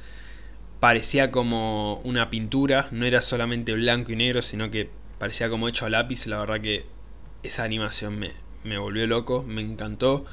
parecía 0.80 1.30
como 1.30 1.96
una 2.04 2.30
pintura, 2.30 2.88
no 2.90 3.06
era 3.06 3.20
solamente 3.20 3.72
blanco 3.72 4.12
y 4.12 4.16
negro, 4.16 4.42
sino 4.42 4.70
que 4.70 4.90
parecía 5.18 5.48
como 5.48 5.68
hecho 5.68 5.86
a 5.86 5.90
lápiz, 5.90 6.26
la 6.26 6.38
verdad 6.38 6.60
que 6.60 6.84
esa 7.42 7.64
animación 7.64 8.18
me, 8.18 8.32
me 8.64 8.78
volvió 8.78 9.06
loco, 9.06 9.42
me 9.46 9.62
encantó. 9.62 10.24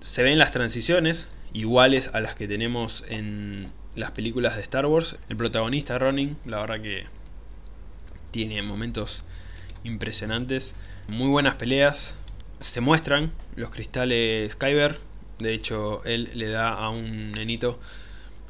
Se 0.00 0.22
ven 0.22 0.38
las 0.38 0.50
transiciones 0.50 1.28
iguales 1.52 2.10
a 2.14 2.20
las 2.20 2.34
que 2.34 2.46
tenemos 2.48 3.04
en 3.08 3.72
las 3.96 4.12
películas 4.12 4.56
de 4.56 4.62
Star 4.62 4.86
Wars. 4.86 5.16
El 5.28 5.36
protagonista 5.36 5.98
Ronin, 5.98 6.36
la 6.44 6.60
verdad 6.60 6.80
que 6.80 7.06
tiene 8.30 8.62
momentos 8.62 9.24
impresionantes, 9.84 10.76
muy 11.08 11.28
buenas 11.28 11.56
peleas. 11.56 12.14
Se 12.60 12.80
muestran 12.80 13.32
los 13.56 13.70
cristales 13.70 14.54
Kyber, 14.56 15.00
de 15.38 15.54
hecho 15.54 16.04
él 16.04 16.30
le 16.34 16.48
da 16.48 16.74
a 16.74 16.90
un 16.90 17.32
nenito 17.32 17.80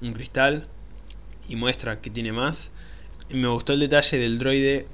un 0.02 0.12
cristal 0.12 0.66
y 1.50 1.56
muestra 1.56 2.00
que 2.00 2.08
tiene 2.08 2.32
más. 2.32 2.70
Me 3.28 3.48
gustó 3.48 3.74
el 3.74 3.80
detalle 3.80 4.16
del 4.16 4.38
droide 4.38 4.86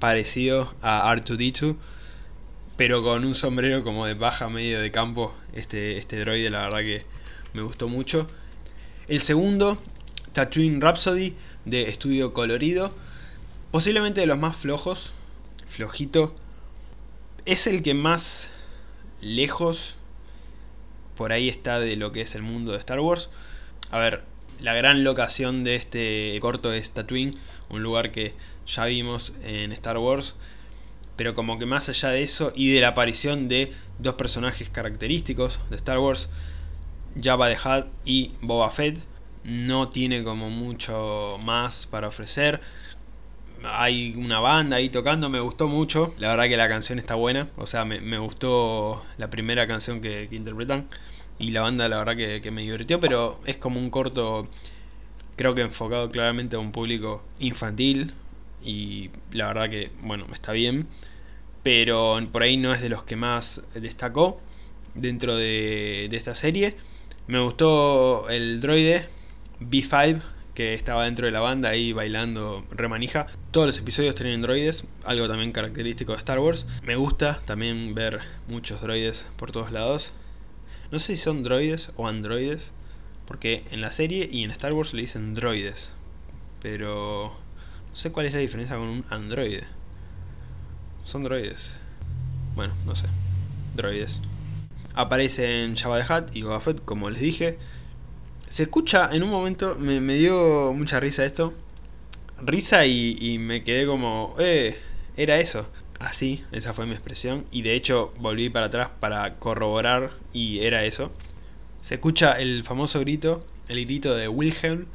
parecido 0.00 0.74
a 0.80 1.14
R2D2 1.14 1.76
pero 2.78 3.02
con 3.02 3.24
un 3.24 3.34
sombrero 3.34 3.82
como 3.82 4.06
de 4.06 4.14
baja 4.14 4.48
medio 4.48 4.80
de 4.80 4.92
campo. 4.92 5.34
Este, 5.52 5.98
este 5.98 6.20
droide, 6.20 6.48
la 6.48 6.62
verdad 6.62 6.78
que 6.78 7.04
me 7.52 7.62
gustó 7.62 7.88
mucho. 7.88 8.28
El 9.08 9.18
segundo, 9.18 9.78
Tatooine 10.32 10.80
Rhapsody 10.80 11.34
de 11.64 11.88
estudio 11.88 12.32
colorido. 12.32 12.94
Posiblemente 13.72 14.20
de 14.20 14.28
los 14.28 14.38
más 14.38 14.56
flojos. 14.56 15.12
Flojito. 15.66 16.36
Es 17.46 17.66
el 17.66 17.82
que 17.82 17.94
más 17.94 18.50
lejos 19.20 19.96
por 21.16 21.32
ahí 21.32 21.48
está 21.48 21.80
de 21.80 21.96
lo 21.96 22.12
que 22.12 22.20
es 22.20 22.36
el 22.36 22.42
mundo 22.42 22.70
de 22.70 22.78
Star 22.78 23.00
Wars. 23.00 23.28
A 23.90 23.98
ver, 23.98 24.22
la 24.60 24.74
gran 24.74 25.04
locación 25.04 25.64
de 25.64 25.76
este 25.76 26.38
corto 26.40 26.72
es 26.72 26.90
Tatooine, 26.92 27.36
un 27.70 27.82
lugar 27.82 28.12
que 28.12 28.34
ya 28.66 28.84
vimos 28.86 29.32
en 29.42 29.72
Star 29.72 29.98
Wars 29.98 30.36
pero 31.18 31.34
como 31.34 31.58
que 31.58 31.66
más 31.66 31.88
allá 31.88 32.10
de 32.10 32.22
eso 32.22 32.52
y 32.54 32.72
de 32.72 32.80
la 32.80 32.88
aparición 32.88 33.48
de 33.48 33.72
dos 33.98 34.14
personajes 34.14 34.70
característicos 34.70 35.58
de 35.68 35.74
Star 35.74 35.98
Wars, 35.98 36.30
Jabba 37.20 37.48
the 37.48 37.56
Hutt 37.56 37.86
y 38.04 38.34
Boba 38.40 38.70
Fett, 38.70 39.04
no 39.42 39.88
tiene 39.88 40.22
como 40.22 40.48
mucho 40.48 41.36
más 41.44 41.88
para 41.88 42.06
ofrecer. 42.06 42.60
Hay 43.64 44.14
una 44.16 44.38
banda 44.38 44.76
ahí 44.76 44.90
tocando, 44.90 45.28
me 45.28 45.40
gustó 45.40 45.66
mucho. 45.66 46.14
La 46.18 46.28
verdad 46.28 46.44
que 46.44 46.56
la 46.56 46.68
canción 46.68 47.00
está 47.00 47.16
buena. 47.16 47.48
O 47.56 47.66
sea, 47.66 47.84
me, 47.84 48.18
gustó 48.18 49.02
la 49.16 49.28
primera 49.28 49.66
canción 49.66 50.00
que, 50.00 50.28
interpretan. 50.30 50.88
Y 51.38 51.50
la 51.50 51.62
banda, 51.62 51.88
la 51.88 51.98
verdad 51.98 52.16
que, 52.16 52.40
que 52.40 52.50
me 52.50 52.62
divirtió. 52.62 53.00
Pero 53.00 53.40
es 53.44 53.56
como 53.56 53.80
un 53.80 53.90
corto, 53.90 54.48
creo 55.36 55.54
que 55.54 55.62
enfocado 55.62 56.10
claramente 56.10 56.56
a 56.56 56.58
un 56.58 56.72
público 56.72 57.22
infantil 57.38 58.12
y 58.64 59.10
la 59.32 59.46
verdad 59.46 59.70
que, 59.70 59.90
bueno, 60.02 60.26
está 60.32 60.52
bien, 60.52 60.88
pero 61.62 62.18
por 62.32 62.42
ahí 62.42 62.56
no 62.56 62.72
es 62.72 62.80
de 62.80 62.88
los 62.88 63.04
que 63.04 63.16
más 63.16 63.62
destacó 63.74 64.40
dentro 64.94 65.36
de, 65.36 66.08
esta 66.12 66.34
serie. 66.34 66.76
Me 67.26 67.40
gustó 67.40 68.28
el 68.28 68.60
droide 68.60 69.08
B5 69.60 70.22
que 70.54 70.74
estaba 70.74 71.04
dentro 71.04 71.26
de 71.26 71.30
la 71.30 71.40
banda 71.40 71.68
ahí 71.68 71.92
bailando 71.92 72.64
remanija. 72.70 73.28
Todos 73.52 73.68
los 73.68 73.78
episodios 73.78 74.16
tienen 74.16 74.40
droides, 74.42 74.84
algo 75.04 75.28
también 75.28 75.52
característico 75.52 76.12
de 76.12 76.18
Star 76.18 76.40
Wars. 76.40 76.66
Me 76.82 76.96
gusta 76.96 77.38
también 77.44 77.94
ver 77.94 78.20
muchos 78.48 78.80
droides 78.80 79.28
por 79.36 79.52
todos 79.52 79.70
lados. 79.70 80.12
No 80.90 80.98
sé 80.98 81.16
si 81.16 81.22
son 81.22 81.42
droides 81.42 81.92
o 81.96 82.08
androides, 82.08 82.72
porque 83.26 83.62
en 83.72 83.82
la 83.82 83.92
serie 83.92 84.28
y 84.32 84.42
en 84.42 84.50
Star 84.50 84.72
Wars 84.72 84.94
le 84.94 85.02
dicen 85.02 85.34
droides. 85.34 85.92
Pero 86.62 87.34
no 87.90 87.96
sé 87.96 88.10
cuál 88.10 88.26
es 88.26 88.32
la 88.32 88.40
diferencia 88.40 88.76
con 88.76 88.88
un 88.88 89.04
androide. 89.10 89.64
Son 91.04 91.22
droides. 91.22 91.78
Bueno, 92.54 92.74
no 92.86 92.94
sé. 92.96 93.06
Droides. 93.76 94.22
Aparecen 94.94 95.76
Jabba 95.76 96.02
the 96.02 96.12
Hutt 96.12 96.36
y 96.36 96.42
Boba 96.42 96.60
Fett, 96.60 96.82
como 96.84 97.10
les 97.10 97.20
dije. 97.20 97.58
Se 98.46 98.62
escucha 98.62 99.10
en 99.12 99.22
un 99.22 99.30
momento, 99.30 99.76
me, 99.78 100.00
dio 100.14 100.72
mucha 100.72 101.00
risa 101.00 101.26
esto. 101.26 101.52
Risa 102.40 102.86
y, 102.86 103.16
y, 103.20 103.38
me 103.38 103.62
quedé 103.62 103.86
como, 103.86 104.34
eh, 104.38 104.78
era 105.16 105.38
eso. 105.38 105.68
Así, 105.98 106.44
esa 106.52 106.72
fue 106.72 106.86
mi 106.86 106.92
expresión. 106.92 107.44
Y 107.50 107.62
de 107.62 107.74
hecho 107.74 108.12
volví 108.18 108.50
para 108.50 108.66
atrás 108.66 108.90
para 109.00 109.36
corroborar 109.36 110.12
y 110.32 110.60
era 110.60 110.84
eso. 110.84 111.10
Se 111.80 111.94
escucha 111.94 112.38
el 112.40 112.62
famoso 112.64 113.00
grito, 113.00 113.44
el 113.68 113.84
grito 113.84 114.14
de 114.14 114.28
Wilhelm, 114.28 114.86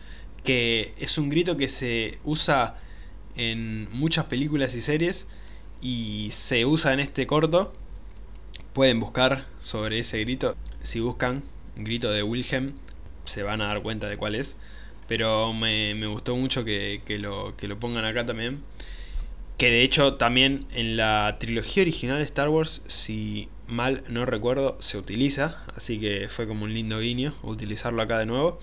que 0.44 0.94
es 0.98 1.18
un 1.18 1.30
grito 1.30 1.58
que 1.58 1.70
se 1.70 2.20
usa 2.24 2.76
en 3.36 3.88
muchas 3.92 4.26
películas 4.26 4.76
y 4.76 4.82
series 4.82 5.28
y 5.82 6.30
se 6.32 6.66
usa 6.66 6.94
en 6.94 7.00
este 7.00 7.28
corto. 7.28 7.74
Pueden 8.74 9.00
buscar 9.00 9.46
sobre 9.60 10.00
ese 10.00 10.20
grito. 10.20 10.56
Si 10.82 11.00
buscan 11.00 11.44
grito 11.76 12.12
de 12.12 12.24
Wilhelm, 12.24 12.74
se 13.26 13.44
van 13.44 13.62
a 13.62 13.68
dar 13.68 13.82
cuenta 13.82 14.08
de 14.08 14.18
cuál 14.18 14.36
es. 14.36 14.56
Pero 15.08 15.54
me, 15.54 16.08
gustó 16.08 16.36
mucho 16.36 16.64
que, 16.64 17.02
lo, 17.20 17.56
que 17.58 17.68
lo 17.68 17.80
pongan 17.80 18.06
acá 18.06 18.26
también. 18.26 18.62
Que 19.64 19.72
de 19.72 19.84
hecho 19.84 20.16
también 20.16 20.66
en 20.76 20.98
la 20.98 21.38
trilogía 21.40 21.84
original 21.84 22.18
de 22.18 22.26
Star 22.26 22.50
Wars, 22.50 22.82
si 22.88 23.48
mal 23.66 24.04
no 24.10 24.26
recuerdo, 24.26 24.76
se 24.82 24.98
utiliza. 24.98 25.64
Así 25.74 26.02
que 26.02 26.28
fue 26.28 26.50
como 26.50 26.66
un 26.66 26.74
lindo 26.74 27.00
guiño 27.00 27.34
utilizarlo 27.44 28.02
acá 28.02 28.20
de 28.20 28.26
nuevo. 28.26 28.60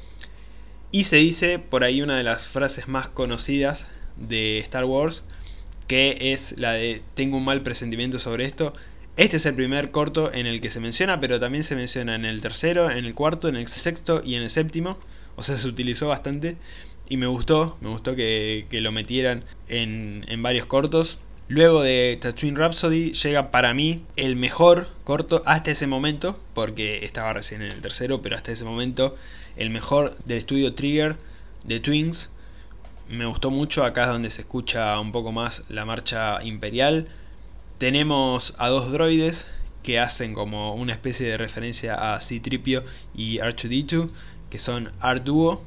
Y 0.93 1.05
se 1.05 1.17
dice 1.17 1.59
por 1.59 1.85
ahí 1.85 2.03
una 2.03 2.19
de 2.19 2.23
las 2.23 2.49
frases 2.49 2.87
más 2.87 3.09
conocidas 3.09 3.89
de 4.17 4.59
Star 4.59 4.85
Wars, 4.85 5.25
que 5.87 6.35
es 6.35 6.59
la 6.59 6.73
de 6.73 7.01
tengo 7.15 7.39
un 7.39 7.47
mal 7.47 7.63
presentimiento 7.63 8.19
sobre 8.19 8.45
esto. 8.45 8.75
Este 9.17 9.39
es 9.39 9.47
el 9.47 9.55
primer 9.55 9.93
corto 9.93 10.31
en 10.31 10.47
el 10.47 10.61
que 10.61 10.69
se 10.69 10.81
menciona, 10.81 11.19
pero 11.19 11.41
también 11.41 11.65
se 11.65 11.77
menciona 11.77 12.15
en 12.15 12.27
el 12.27 12.43
tercero, 12.43 12.91
en 12.91 13.07
el 13.07 13.15
cuarto, 13.15 13.49
en 13.49 13.57
el 13.57 13.69
sexto 13.69 14.21
y 14.23 14.35
en 14.35 14.43
el 14.43 14.51
séptimo. 14.51 14.99
O 15.37 15.43
sea, 15.43 15.57
se 15.57 15.67
utilizó 15.67 16.09
bastante 16.09 16.59
y 17.11 17.17
me 17.17 17.27
gustó, 17.27 17.77
me 17.83 17.91
gustó 17.91 18.15
que, 18.15 18.65
lo 18.71 18.93
metieran 18.93 19.45
en, 19.69 20.25
en 20.29 20.43
varios 20.43 20.65
cortos. 20.65 21.19
Luego 21.49 21.83
de 21.83 22.17
Tatooine 22.21 22.55
Rhapsody 22.57 23.13
llega 23.13 23.51
para 23.51 23.75
mí 23.75 24.05
el 24.15 24.37
mejor 24.37 24.89
corto 25.03 25.43
hasta 25.45 25.73
ese 25.73 25.89
momento, 25.89 26.41
porque 26.55 27.05
estaba 27.05 27.33
recién 27.33 27.63
en 27.63 27.73
el 27.73 27.83
tercero, 27.83 28.23
pero 28.23 28.37
hasta 28.37 28.53
ese 28.53 28.65
momento 28.65 29.17
el 29.57 29.71
mejor 29.71 30.17
del 30.25 30.39
estudio 30.39 30.75
Trigger 30.75 31.17
de 31.65 31.81
Twins, 31.81 32.33
me 33.09 33.27
gustó 33.27 33.51
mucho, 33.51 33.85
acá 33.85 34.05
es 34.05 34.11
donde 34.11 34.31
se 34.31 34.43
escucha 34.43 34.99
un 35.01 35.11
poco 35.11 35.33
más 35.33 35.65
la 35.69 35.85
marcha 35.85 36.41
imperial. 36.45 37.09
Tenemos 37.79 38.55
a 38.59 38.69
dos 38.69 38.93
droides 38.93 39.49
que 39.83 39.99
hacen 39.99 40.33
como 40.33 40.77
una 40.77 40.93
especie 40.93 41.27
de 41.27 41.37
referencia 41.37 42.15
a 42.15 42.21
C-Tripio 42.21 42.85
y 43.17 43.39
R2D2, 43.39 44.11
que 44.49 44.61
son 44.61 44.93
R-Duo 45.03 45.65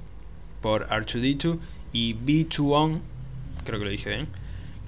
por 0.64 0.88
R2D2 0.88 1.60
y 1.92 2.16
B2On, 2.16 3.02
creo 3.66 3.78
que 3.78 3.86
lo 3.86 3.92
dije 3.92 4.10
bien, 4.10 4.28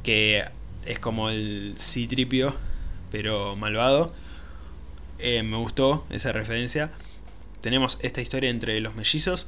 que 0.01 0.45
es 0.85 0.99
como 0.99 1.29
el 1.29 1.73
C-Tripio 1.75 2.55
pero 3.11 3.55
malvado. 3.55 4.11
Eh, 5.19 5.43
me 5.43 5.57
gustó 5.57 6.05
esa 6.09 6.31
referencia. 6.31 6.91
Tenemos 7.61 7.97
esta 8.01 8.21
historia 8.21 8.49
entre 8.49 8.79
los 8.81 8.95
mellizos 8.95 9.47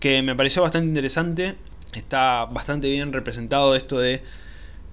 que 0.00 0.22
me 0.22 0.34
pareció 0.34 0.62
bastante 0.62 0.88
interesante. 0.88 1.56
Está 1.92 2.46
bastante 2.46 2.88
bien 2.88 3.12
representado 3.12 3.74
esto 3.76 3.98
de 3.98 4.22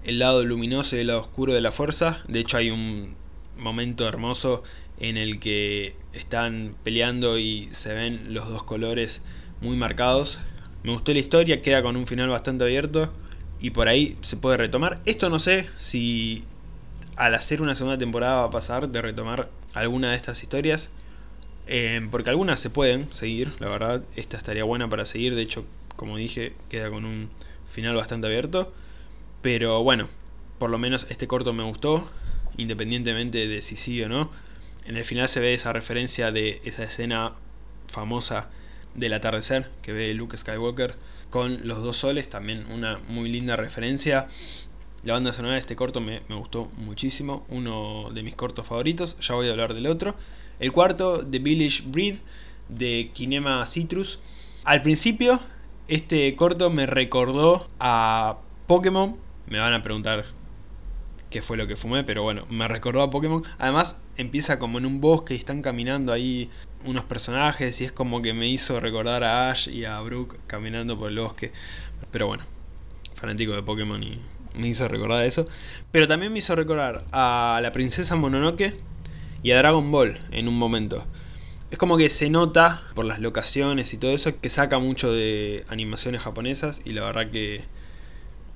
el 0.03 0.19
lado 0.19 0.43
luminoso 0.43 0.95
y 0.95 0.99
el 0.99 1.07
lado 1.07 1.21
oscuro 1.21 1.53
de 1.53 1.61
la 1.61 1.71
fuerza. 1.71 2.21
De 2.27 2.39
hecho 2.39 2.57
hay 2.57 2.69
un 2.69 3.15
momento 3.57 4.07
hermoso 4.07 4.63
en 4.99 5.17
el 5.17 5.39
que 5.39 5.95
están 6.13 6.75
peleando 6.83 7.37
y 7.37 7.69
se 7.71 7.93
ven 7.93 8.33
los 8.33 8.49
dos 8.49 8.63
colores 8.63 9.23
muy 9.61 9.77
marcados. 9.77 10.41
Me 10.83 10.91
gustó 10.91 11.13
la 11.13 11.19
historia, 11.19 11.61
queda 11.61 11.83
con 11.83 11.95
un 11.95 12.07
final 12.07 12.29
bastante 12.29 12.63
abierto 12.63 13.13
y 13.59 13.69
por 13.69 13.87
ahí 13.87 14.17
se 14.21 14.37
puede 14.37 14.57
retomar. 14.57 14.99
Esto 15.05 15.29
no 15.29 15.37
sé 15.37 15.69
si 15.77 16.43
al 17.15 17.35
hacer 17.35 17.61
una 17.61 17.75
segunda 17.75 17.97
temporada 17.97 18.37
va 18.37 18.45
a 18.45 18.49
pasar 18.49 18.89
de 18.89 19.01
retomar 19.01 19.49
alguna 19.73 20.09
de 20.09 20.15
estas 20.15 20.41
historias. 20.41 20.91
Eh, 21.67 22.05
porque 22.09 22.31
algunas 22.31 22.59
se 22.59 22.71
pueden 22.71 23.13
seguir, 23.13 23.53
la 23.59 23.69
verdad. 23.69 24.03
Esta 24.15 24.37
estaría 24.37 24.63
buena 24.63 24.89
para 24.89 25.05
seguir. 25.05 25.35
De 25.35 25.43
hecho, 25.43 25.65
como 25.95 26.17
dije, 26.17 26.53
queda 26.69 26.89
con 26.89 27.05
un 27.05 27.29
final 27.67 27.95
bastante 27.95 28.27
abierto. 28.27 28.73
Pero 29.43 29.83
bueno, 29.83 30.09
por 30.57 30.71
lo 30.71 30.79
menos 30.79 31.07
este 31.09 31.27
corto 31.27 31.53
me 31.53 31.63
gustó, 31.63 32.09
independientemente 32.57 33.47
de 33.47 33.61
si 33.61 33.75
sí 33.75 34.01
o 34.01 34.09
no. 34.09 34.31
En 34.85 34.97
el 34.97 35.05
final 35.05 35.29
se 35.29 35.39
ve 35.39 35.53
esa 35.53 35.73
referencia 35.73 36.31
de 36.31 36.59
esa 36.65 36.83
escena 36.83 37.33
famosa 37.87 38.49
del 38.95 39.13
atardecer 39.13 39.69
que 39.81 39.93
ve 39.93 40.13
Luke 40.13 40.37
Skywalker 40.37 40.95
con 41.29 41.67
los 41.67 41.81
dos 41.81 41.97
soles, 41.97 42.29
también 42.29 42.65
una 42.71 42.99
muy 43.07 43.29
linda 43.29 43.55
referencia. 43.55 44.27
La 45.03 45.13
banda 45.13 45.33
sonora 45.33 45.55
de 45.55 45.61
este 45.61 45.75
corto 45.75 46.01
me, 46.01 46.21
gustó 46.29 46.65
muchísimo, 46.77 47.45
uno 47.49 48.11
de 48.13 48.21
mis 48.21 48.35
cortos 48.35 48.67
favoritos, 48.67 49.17
ya 49.19 49.33
voy 49.35 49.47
a 49.47 49.51
hablar 49.51 49.73
del 49.73 49.87
otro. 49.87 50.15
El 50.59 50.71
cuarto, 50.71 51.25
The 51.25 51.39
Village 51.39 51.83
Breed, 51.85 52.17
de 52.69 53.09
Kinema 53.13 53.65
Citrus. 53.65 54.19
Al 54.63 54.81
principio, 54.81 55.39
este 55.87 56.35
corto 56.35 56.69
me 56.69 56.85
recordó 56.85 57.67
a 57.79 58.37
Pokémon, 58.67 59.17
me 59.47 59.59
van 59.59 59.73
a 59.73 59.81
preguntar 59.81 60.25
qué 61.31 61.41
fue 61.41 61.57
lo 61.57 61.65
que 61.65 61.75
fumé, 61.75 62.03
pero 62.03 62.21
bueno, 62.21 62.45
me 62.49 62.67
recordó 62.67 63.01
a 63.01 63.09
Pokémon. 63.09 63.41
Además, 63.57 63.99
empieza 64.17 64.59
como 64.59 64.77
en 64.77 64.85
un 64.85 65.01
bosque 65.01 65.33
y 65.33 65.37
están 65.37 65.63
caminando 65.63 66.13
ahí 66.13 66.51
unos 66.85 67.05
personajes 67.05 67.81
y 67.81 67.85
es 67.85 67.91
como 67.91 68.21
que 68.21 68.33
me 68.33 68.47
hizo 68.47 68.79
recordar 68.79 69.23
a 69.23 69.49
Ash 69.49 69.69
y 69.69 69.85
a 69.85 69.99
Brooke 70.01 70.37
caminando 70.45 70.99
por 70.99 71.09
el 71.09 71.17
bosque. 71.17 71.51
Pero 72.11 72.27
bueno, 72.27 72.43
fanático 73.15 73.53
de 73.53 73.63
Pokémon 73.63 74.03
y 74.03 74.21
me 74.55 74.67
hizo 74.67 74.87
recordar 74.87 75.25
eso. 75.25 75.47
Pero 75.91 76.07
también 76.07 76.31
me 76.33 76.39
hizo 76.39 76.55
recordar 76.55 77.05
a 77.11 77.59
la 77.63 77.71
princesa 77.71 78.15
Mononoke 78.15 78.75
y 79.41 79.51
a 79.51 79.57
Dragon 79.57 79.89
Ball 79.89 80.19
en 80.31 80.47
un 80.47 80.57
momento. 80.57 81.07
Es 81.71 81.77
como 81.77 81.95
que 81.95 82.09
se 82.09 82.29
nota 82.29 82.83
por 82.93 83.05
las 83.05 83.19
locaciones 83.19 83.93
y 83.93 83.97
todo 83.97 84.11
eso 84.11 84.37
que 84.37 84.49
saca 84.49 84.79
mucho 84.79 85.13
de 85.13 85.63
animaciones 85.69 86.21
japonesas 86.21 86.81
y 86.83 86.91
la 86.91 87.03
verdad 87.03 87.31
que 87.31 87.63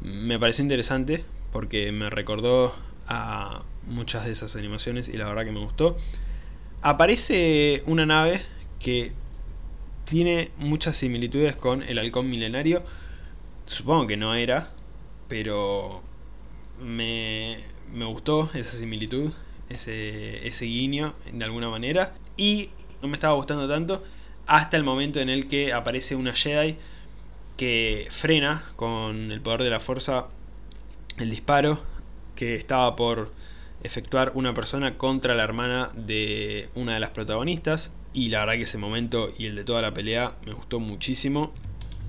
me 0.01 0.37
pareció 0.37 0.63
interesante 0.63 1.23
porque 1.55 1.93
me 1.93 2.09
recordó 2.09 2.75
a 3.07 3.63
muchas 3.85 4.25
de 4.25 4.33
esas 4.33 4.57
animaciones 4.57 5.07
y 5.07 5.13
la 5.13 5.23
verdad 5.23 5.45
que 5.45 5.53
me 5.53 5.61
gustó. 5.61 5.95
Aparece 6.81 7.81
una 7.85 8.05
nave 8.05 8.41
que 8.77 9.13
tiene 10.03 10.51
muchas 10.57 10.97
similitudes 10.97 11.55
con 11.55 11.81
el 11.81 11.97
halcón 11.97 12.29
milenario. 12.29 12.83
Supongo 13.65 14.05
que 14.05 14.17
no 14.17 14.35
era, 14.35 14.73
pero 15.29 16.01
me, 16.81 17.63
me 17.93 18.03
gustó 18.03 18.49
esa 18.53 18.77
similitud, 18.77 19.31
ese, 19.69 20.45
ese 20.45 20.65
guiño 20.65 21.15
de 21.31 21.45
alguna 21.45 21.69
manera. 21.69 22.15
Y 22.35 22.67
no 23.01 23.07
me 23.07 23.13
estaba 23.13 23.33
gustando 23.35 23.65
tanto 23.65 24.03
hasta 24.45 24.75
el 24.75 24.83
momento 24.83 25.21
en 25.21 25.29
el 25.29 25.47
que 25.47 25.71
aparece 25.71 26.17
una 26.17 26.33
Jedi 26.33 26.75
que 27.55 28.09
frena 28.11 28.61
con 28.75 29.31
el 29.31 29.39
poder 29.39 29.63
de 29.63 29.69
la 29.69 29.79
fuerza 29.79 30.27
el 31.17 31.29
disparo 31.29 31.79
que 32.35 32.55
estaba 32.55 32.95
por 32.95 33.33
efectuar 33.83 34.31
una 34.35 34.53
persona 34.53 34.97
contra 34.97 35.35
la 35.35 35.43
hermana 35.43 35.91
de 35.95 36.69
una 36.75 36.95
de 36.95 36.99
las 36.99 37.11
protagonistas. 37.11 37.93
Y 38.13 38.29
la 38.29 38.39
verdad 38.39 38.53
que 38.53 38.63
ese 38.63 38.77
momento 38.77 39.33
y 39.37 39.45
el 39.45 39.55
de 39.55 39.63
toda 39.63 39.81
la 39.81 39.93
pelea 39.93 40.35
me 40.45 40.53
gustó 40.53 40.79
muchísimo. 40.79 41.53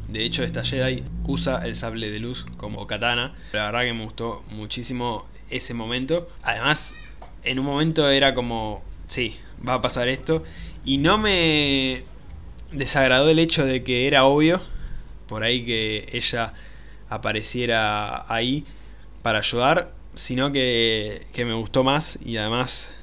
De 0.08 0.24
hecho, 0.24 0.44
esta 0.44 0.64
Jedi 0.64 1.02
usa 1.24 1.66
el 1.66 1.74
sable 1.74 2.10
de 2.10 2.20
luz 2.20 2.46
como 2.56 2.86
katana. 2.86 3.34
La 3.52 3.66
verdad 3.66 3.82
que 3.82 3.92
me 3.92 4.04
gustó 4.04 4.42
muchísimo 4.50 5.26
ese 5.50 5.74
momento. 5.74 6.28
Además, 6.42 6.96
en 7.42 7.58
un 7.58 7.66
momento 7.66 8.08
era 8.08 8.34
como, 8.34 8.82
sí, 9.06 9.36
va 9.66 9.74
a 9.74 9.82
pasar 9.82 10.08
esto. 10.08 10.44
Y 10.84 10.98
no 10.98 11.18
me 11.18 12.04
desagradó 12.70 13.28
el 13.30 13.38
hecho 13.38 13.64
de 13.64 13.82
que 13.82 14.06
era 14.06 14.24
obvio 14.24 14.60
por 15.26 15.42
ahí 15.42 15.64
que 15.64 16.08
ella 16.12 16.52
apareciera 17.08 18.32
ahí 18.32 18.64
para 19.26 19.40
ayudar, 19.40 19.92
sino 20.14 20.52
que, 20.52 21.26
me 21.36 21.52
gustó 21.54 21.82
más 21.82 22.16
y 22.24 22.36
además 22.36 22.94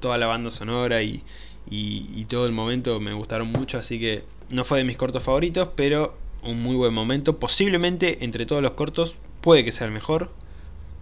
toda 0.00 0.16
la 0.16 0.24
banda 0.26 0.50
sonora 0.50 1.02
y, 1.02 1.22
y, 1.68 2.24
todo 2.24 2.46
el 2.46 2.52
momento 2.52 2.98
me 3.00 3.12
gustaron 3.12 3.52
mucho, 3.52 3.76
así 3.76 4.00
que 4.00 4.24
no 4.48 4.64
fue 4.64 4.78
de 4.78 4.84
mis 4.84 4.96
cortos 4.96 5.22
favoritos, 5.22 5.68
pero 5.76 6.16
un 6.42 6.62
muy 6.62 6.74
buen 6.74 6.94
momento. 6.94 7.38
Posiblemente 7.38 8.24
entre 8.24 8.46
todos 8.46 8.62
los 8.62 8.70
cortos 8.70 9.16
puede 9.42 9.62
que 9.62 9.70
sea 9.70 9.86
el 9.86 9.92
mejor, 9.92 10.32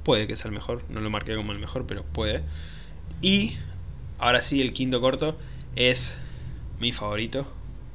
puede 0.03 0.27
que 0.27 0.35
sea 0.35 0.49
el 0.49 0.55
mejor, 0.57 0.83
no 0.89 1.01
lo 1.01 1.11
marqué 1.11 1.37
como 1.37 1.53
el 1.53 1.61
mejor, 1.61 1.87
pero 1.87 2.03
puede. 2.03 2.43
Y 3.23 3.53
ahora 4.19 4.43
sí, 4.43 4.61
el 4.61 4.73
quinto 4.73 5.01
corto 5.01 5.39
es 5.77 6.19
mi 6.81 6.91
favorito 6.91 7.47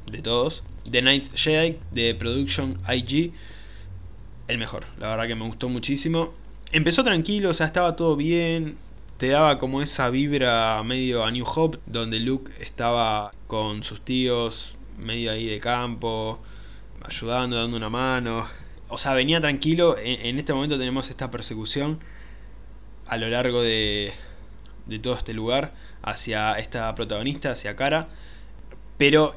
de 0.09 0.19
todos. 0.21 0.63
The 0.89 1.01
Ninth 1.01 1.35
Jedi 1.35 1.79
de 1.91 2.15
Production 2.15 2.79
IG. 2.87 3.33
El 4.47 4.57
mejor, 4.57 4.85
la 4.97 5.09
verdad 5.09 5.27
que 5.27 5.35
me 5.35 5.45
gustó 5.45 5.67
muchísimo. 5.67 6.39
Empezó 6.73 7.03
tranquilo, 7.03 7.49
o 7.49 7.53
sea, 7.53 7.65
estaba 7.65 7.97
todo 7.97 8.15
bien. 8.15 8.77
Te 9.17 9.27
daba 9.27 9.59
como 9.59 9.81
esa 9.81 10.09
vibra 10.09 10.81
medio 10.83 11.25
a 11.25 11.31
New 11.31 11.45
Hope, 11.45 11.79
donde 11.85 12.21
Luke 12.21 12.49
estaba 12.61 13.33
con 13.47 13.83
sus 13.83 13.99
tíos, 14.01 14.77
medio 14.97 15.31
ahí 15.31 15.47
de 15.47 15.59
campo, 15.59 16.39
ayudando, 17.03 17.57
dando 17.57 17.75
una 17.75 17.89
mano. 17.89 18.47
O 18.87 18.97
sea, 18.97 19.13
venía 19.13 19.41
tranquilo. 19.41 19.97
En, 19.97 20.39
este 20.39 20.53
momento 20.53 20.77
tenemos 20.79 21.09
esta 21.09 21.29
persecución 21.29 21.99
a 23.05 23.17
lo 23.17 23.27
largo 23.27 23.61
de, 23.61 24.13
de 24.85 24.99
todo 24.99 25.15
este 25.15 25.33
lugar 25.33 25.73
hacia 26.01 26.53
esta 26.53 26.95
protagonista, 26.95 27.51
hacia 27.51 27.75
Cara. 27.75 28.07
Pero 28.97 29.35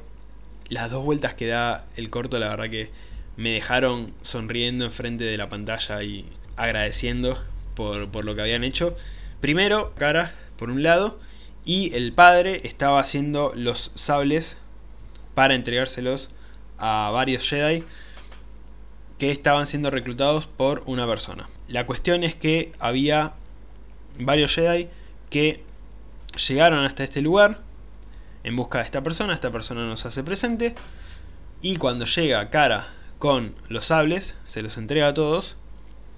las 0.68 0.88
dos 0.88 1.05
vueltas 1.05 1.35
que 1.35 1.49
da 1.49 1.85
el 1.97 2.11
corto, 2.11 2.38
la 2.38 2.49
verdad 2.51 2.70
que 2.70 2.92
me 3.37 3.51
dejaron 3.51 4.14
sonriendo 4.23 4.85
enfrente 4.85 5.25
de 5.25 5.37
la 5.37 5.49
pantalla 5.49 6.01
y 6.05 6.27
agradeciendo 6.57 7.43
por, 7.75 8.25
lo 8.25 8.35
que 8.35 8.43
habían 8.43 8.64
hecho. 8.64 8.97
Primero, 9.40 9.95
Cara, 9.97 10.35
por 10.57 10.71
un 10.71 10.83
lado, 10.83 11.19
y 11.64 11.95
el 11.95 12.12
padre 12.12 12.61
estaba 12.64 13.01
haciendo 13.01 13.53
los 13.55 13.90
sables 13.95 14.59
para 15.35 15.55
entregárselos 15.55 16.31
a 16.79 17.11
varios 17.12 17.49
Jedi 17.49 17.85
que 19.19 19.31
estaban 19.31 19.67
siendo 19.67 19.90
reclutados 19.90 20.47
por 20.47 20.83
una 20.87 21.07
persona. 21.07 21.49
La 21.69 21.87
cuestión 21.87 22.25
es 22.25 22.35
que 22.35 22.73
había 22.79 23.35
varios 24.19 24.55
Jedi 24.55 24.88
que 25.31 25.62
llegaron 26.49 26.85
hasta 26.85 27.05
este 27.05 27.23
lugar 27.23 27.61
en 28.43 28.57
busca 28.57 28.79
de 28.79 28.85
esta 28.85 29.03
persona, 29.03 29.33
esta 29.33 29.51
persona 29.51 29.87
nos 29.87 30.05
hace 30.05 30.23
presente 30.23 30.75
y 31.62 31.77
cuando 31.77 32.05
llega 32.05 32.51
Cara 32.51 32.87
con 33.19 33.55
los 33.69 33.87
sables, 33.87 34.37
se 34.45 34.61
los 34.62 34.77
entrega 34.77 35.09
a 35.09 35.14
todos 35.14 35.57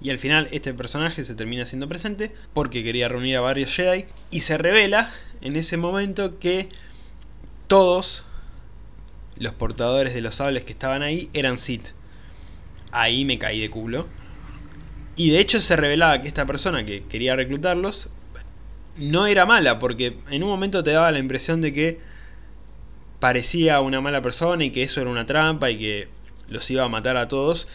y 0.01 0.11
al 0.11 0.19
final 0.19 0.47
este 0.51 0.73
personaje 0.73 1.23
se 1.23 1.35
termina 1.35 1.65
siendo 1.65 1.87
presente 1.87 2.31
porque 2.53 2.83
quería 2.83 3.09
reunir 3.09 3.37
a 3.37 3.41
varios 3.41 3.75
Jedi 3.75 4.05
y 4.29 4.41
se 4.41 4.57
revela 4.57 5.11
en 5.41 5.55
ese 5.55 5.77
momento 5.77 6.39
que 6.39 6.69
todos 7.67 8.23
los 9.37 9.53
portadores 9.53 10.13
de 10.13 10.21
los 10.21 10.35
sables 10.35 10.63
que 10.63 10.73
estaban 10.73 11.01
ahí 11.01 11.29
eran 11.33 11.57
Sith. 11.57 11.89
Ahí 12.91 13.25
me 13.25 13.37
caí 13.37 13.59
de 13.59 13.69
culo. 13.69 14.07
Y 15.15 15.31
de 15.31 15.39
hecho 15.39 15.59
se 15.59 15.75
revelaba 15.75 16.21
que 16.21 16.27
esta 16.27 16.45
persona 16.45 16.85
que 16.85 17.03
quería 17.03 17.35
reclutarlos 17.35 18.09
no 18.97 19.27
era 19.27 19.45
mala 19.45 19.79
porque 19.79 20.17
en 20.29 20.43
un 20.43 20.49
momento 20.49 20.83
te 20.83 20.91
daba 20.91 21.11
la 21.11 21.19
impresión 21.19 21.61
de 21.61 21.73
que 21.73 21.99
parecía 23.19 23.79
una 23.81 23.99
mala 23.99 24.21
persona 24.21 24.63
y 24.63 24.69
que 24.69 24.83
eso 24.83 25.01
era 25.01 25.09
una 25.09 25.25
trampa 25.25 25.71
y 25.71 25.77
que 25.77 26.07
los 26.49 26.69
iba 26.69 26.83
a 26.83 26.89
matar 26.89 27.17
a 27.17 27.27
todos. 27.27 27.67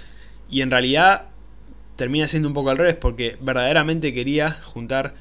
Y 0.48 0.60
en 0.60 0.70
realidad 0.70 1.31
termina 2.02 2.26
siendo 2.26 2.48
un 2.48 2.54
poco 2.54 2.70
al 2.70 2.78
revés 2.78 2.96
porque 2.96 3.38
verdaderamente 3.40 4.12
quería 4.12 4.50
juntar 4.50 5.14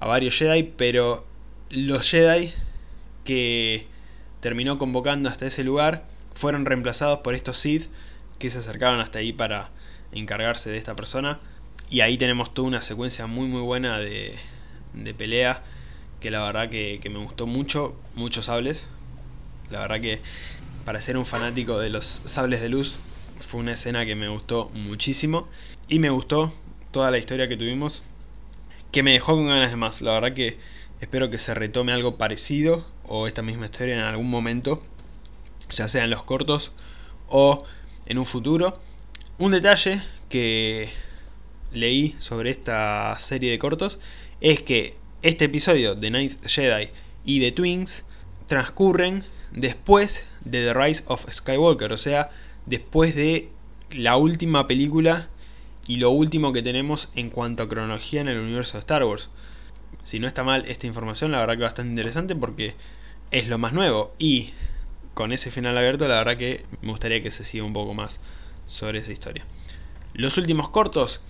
a 0.00 0.06
varios 0.06 0.36
Jedi, 0.36 0.64
pero 0.64 1.24
los 1.70 2.10
Jedi 2.10 2.52
que 3.24 3.86
terminó 4.40 4.76
convocando 4.76 5.30
hasta 5.30 5.46
ese 5.46 5.64
lugar 5.64 6.04
fueron 6.34 6.66
reemplazados 6.66 7.20
por 7.20 7.34
estos 7.34 7.56
Sith 7.56 7.88
que 8.38 8.50
se 8.50 8.58
acercaron 8.58 9.00
hasta 9.00 9.20
ahí 9.20 9.32
para 9.32 9.70
encargarse 10.12 10.68
de 10.68 10.76
esta 10.76 10.94
persona. 10.94 11.40
Y 11.88 12.02
ahí 12.02 12.18
tenemos 12.18 12.52
toda 12.52 12.68
una 12.68 12.82
secuencia 12.82 13.26
muy 13.26 13.48
muy 13.48 13.62
buena 13.62 13.98
de, 13.98 14.34
de 14.92 15.14
pelea 15.14 15.62
que 16.20 16.30
la 16.30 16.42
verdad 16.42 16.68
que, 16.68 17.00
me 17.10 17.18
gustó 17.18 17.46
mucho, 17.46 17.98
muchos 18.14 18.44
sables. 18.44 18.88
La 19.70 19.78
verdad 19.78 20.02
que 20.02 20.20
para 20.84 21.00
ser 21.00 21.16
un 21.16 21.24
fanático 21.24 21.78
de 21.78 21.88
los 21.88 22.04
sables 22.26 22.60
de 22.60 22.68
luz 22.68 22.98
fue 23.38 23.60
una 23.60 23.72
escena 23.72 24.04
que 24.04 24.16
me 24.16 24.28
gustó 24.28 24.68
muchísimo 24.74 25.48
y 25.90 25.98
me 25.98 26.08
gustó 26.08 26.52
toda 26.92 27.10
la 27.10 27.18
historia 27.18 27.48
que 27.48 27.56
tuvimos 27.56 28.04
que 28.92 29.02
me 29.02 29.12
dejó 29.12 29.34
con 29.34 29.48
ganas 29.48 29.72
de 29.72 29.76
más. 29.76 30.00
La 30.02 30.12
verdad 30.12 30.34
que 30.34 30.56
espero 31.00 31.30
que 31.30 31.38
se 31.38 31.52
retome 31.52 31.92
algo 31.92 32.16
parecido 32.16 32.86
o 33.04 33.26
esta 33.26 33.42
misma 33.42 33.66
historia 33.66 33.94
en 33.94 34.00
algún 34.00 34.30
momento, 34.30 34.82
ya 35.68 35.88
sea 35.88 36.04
en 36.04 36.10
los 36.10 36.22
cortos 36.22 36.72
o 37.28 37.64
en 38.06 38.18
un 38.18 38.24
futuro. 38.24 38.80
Un 39.38 39.50
detalle 39.50 40.00
que 40.28 40.88
leí 41.72 42.14
sobre 42.18 42.50
esta 42.50 43.16
serie 43.18 43.50
de 43.50 43.58
cortos 43.58 43.98
es 44.40 44.62
que 44.62 44.96
este 45.22 45.46
episodio 45.46 45.96
de 45.96 46.10
Ninth 46.10 46.46
Jedi 46.46 46.90
y 47.24 47.40
de 47.40 47.50
Twins 47.50 48.04
transcurren 48.46 49.24
después 49.50 50.28
de 50.44 50.66
The 50.66 50.74
Rise 50.74 51.04
of 51.08 51.26
Skywalker, 51.30 51.92
o 51.92 51.98
sea, 51.98 52.30
después 52.66 53.16
de 53.16 53.48
la 53.90 54.16
última 54.16 54.68
película 54.68 55.28
y 55.86 55.96
lo 55.96 56.10
último 56.10 56.52
que 56.52 56.62
tenemos 56.62 57.08
en 57.14 57.30
cuanto 57.30 57.62
a 57.62 57.68
cronología 57.68 58.20
en 58.20 58.28
el 58.28 58.38
universo 58.38 58.74
de 58.74 58.80
Star 58.80 59.04
Wars. 59.04 59.30
Si 60.02 60.18
no 60.18 60.26
está 60.26 60.44
mal 60.44 60.64
esta 60.66 60.86
información, 60.86 61.32
la 61.32 61.40
verdad 61.40 61.56
que 61.56 61.62
bastante 61.62 61.90
interesante 61.90 62.34
porque 62.34 62.74
es 63.30 63.48
lo 63.48 63.58
más 63.58 63.72
nuevo 63.72 64.14
y 64.18 64.50
con 65.14 65.32
ese 65.32 65.50
final 65.50 65.76
abierto, 65.76 66.08
la 66.08 66.18
verdad 66.18 66.36
que 66.36 66.64
me 66.80 66.90
gustaría 66.90 67.22
que 67.22 67.30
se 67.30 67.44
siga 67.44 67.64
un 67.64 67.72
poco 67.72 67.94
más 67.94 68.20
sobre 68.66 69.00
esa 69.00 69.12
historia. 69.12 69.44
Los 70.14 70.38
últimos 70.38 70.68
cortos, 70.68 71.20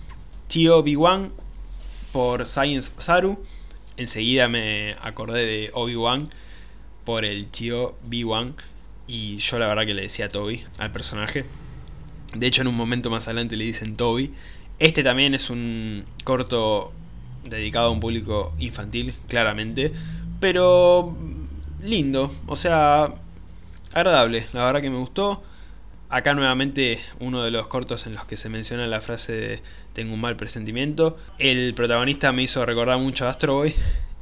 Tio 0.47 0.77
Obi-Wan 0.77 1.33
por 2.11 2.45
Science 2.45 2.93
Saru 2.97 3.43
enseguida 3.97 4.47
me 4.47 4.95
acordé 5.01 5.45
de 5.45 5.71
Obi-Wan 5.73 6.29
por 7.05 7.25
el 7.25 7.47
tío 7.47 7.95
B-Wan 8.03 8.55
y 9.07 9.37
yo 9.37 9.59
la 9.59 9.67
verdad 9.67 9.85
que 9.85 9.93
le 9.93 10.03
decía 10.03 10.29
Toby 10.29 10.63
al 10.77 10.91
personaje. 10.91 11.45
De 12.35 12.47
hecho 12.47 12.61
en 12.61 12.67
un 12.67 12.75
momento 12.75 13.09
más 13.09 13.27
adelante 13.27 13.55
le 13.55 13.65
dicen 13.65 13.95
Toby. 13.95 14.33
Este 14.79 15.03
también 15.03 15.33
es 15.33 15.49
un 15.49 16.05
corto 16.23 16.91
dedicado 17.43 17.87
a 17.87 17.91
un 17.91 17.99
público 17.99 18.53
infantil, 18.59 19.13
claramente, 19.27 19.91
pero 20.39 21.15
lindo, 21.81 22.33
o 22.47 22.55
sea, 22.55 23.13
agradable, 23.93 24.45
la 24.53 24.65
verdad 24.65 24.81
que 24.81 24.89
me 24.89 24.97
gustó. 24.97 25.43
Acá 26.09 26.33
nuevamente 26.33 26.99
uno 27.19 27.41
de 27.43 27.51
los 27.51 27.67
cortos 27.67 28.05
en 28.05 28.15
los 28.15 28.25
que 28.25 28.35
se 28.35 28.49
menciona 28.49 28.85
la 28.87 28.99
frase 28.99 29.33
de 29.33 29.63
tengo 29.93 30.13
un 30.13 30.21
mal 30.21 30.35
presentimiento. 30.35 31.17
El 31.39 31.73
protagonista 31.73 32.31
me 32.33 32.43
hizo 32.43 32.65
recordar 32.65 32.97
mucho 32.97 33.25
a 33.25 33.29
Astro 33.29 33.55
Boy, 33.55 33.73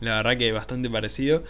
la 0.01 0.17
verdad 0.17 0.37
que 0.37 0.51
bastante 0.51 0.89
parecido. 0.89 1.43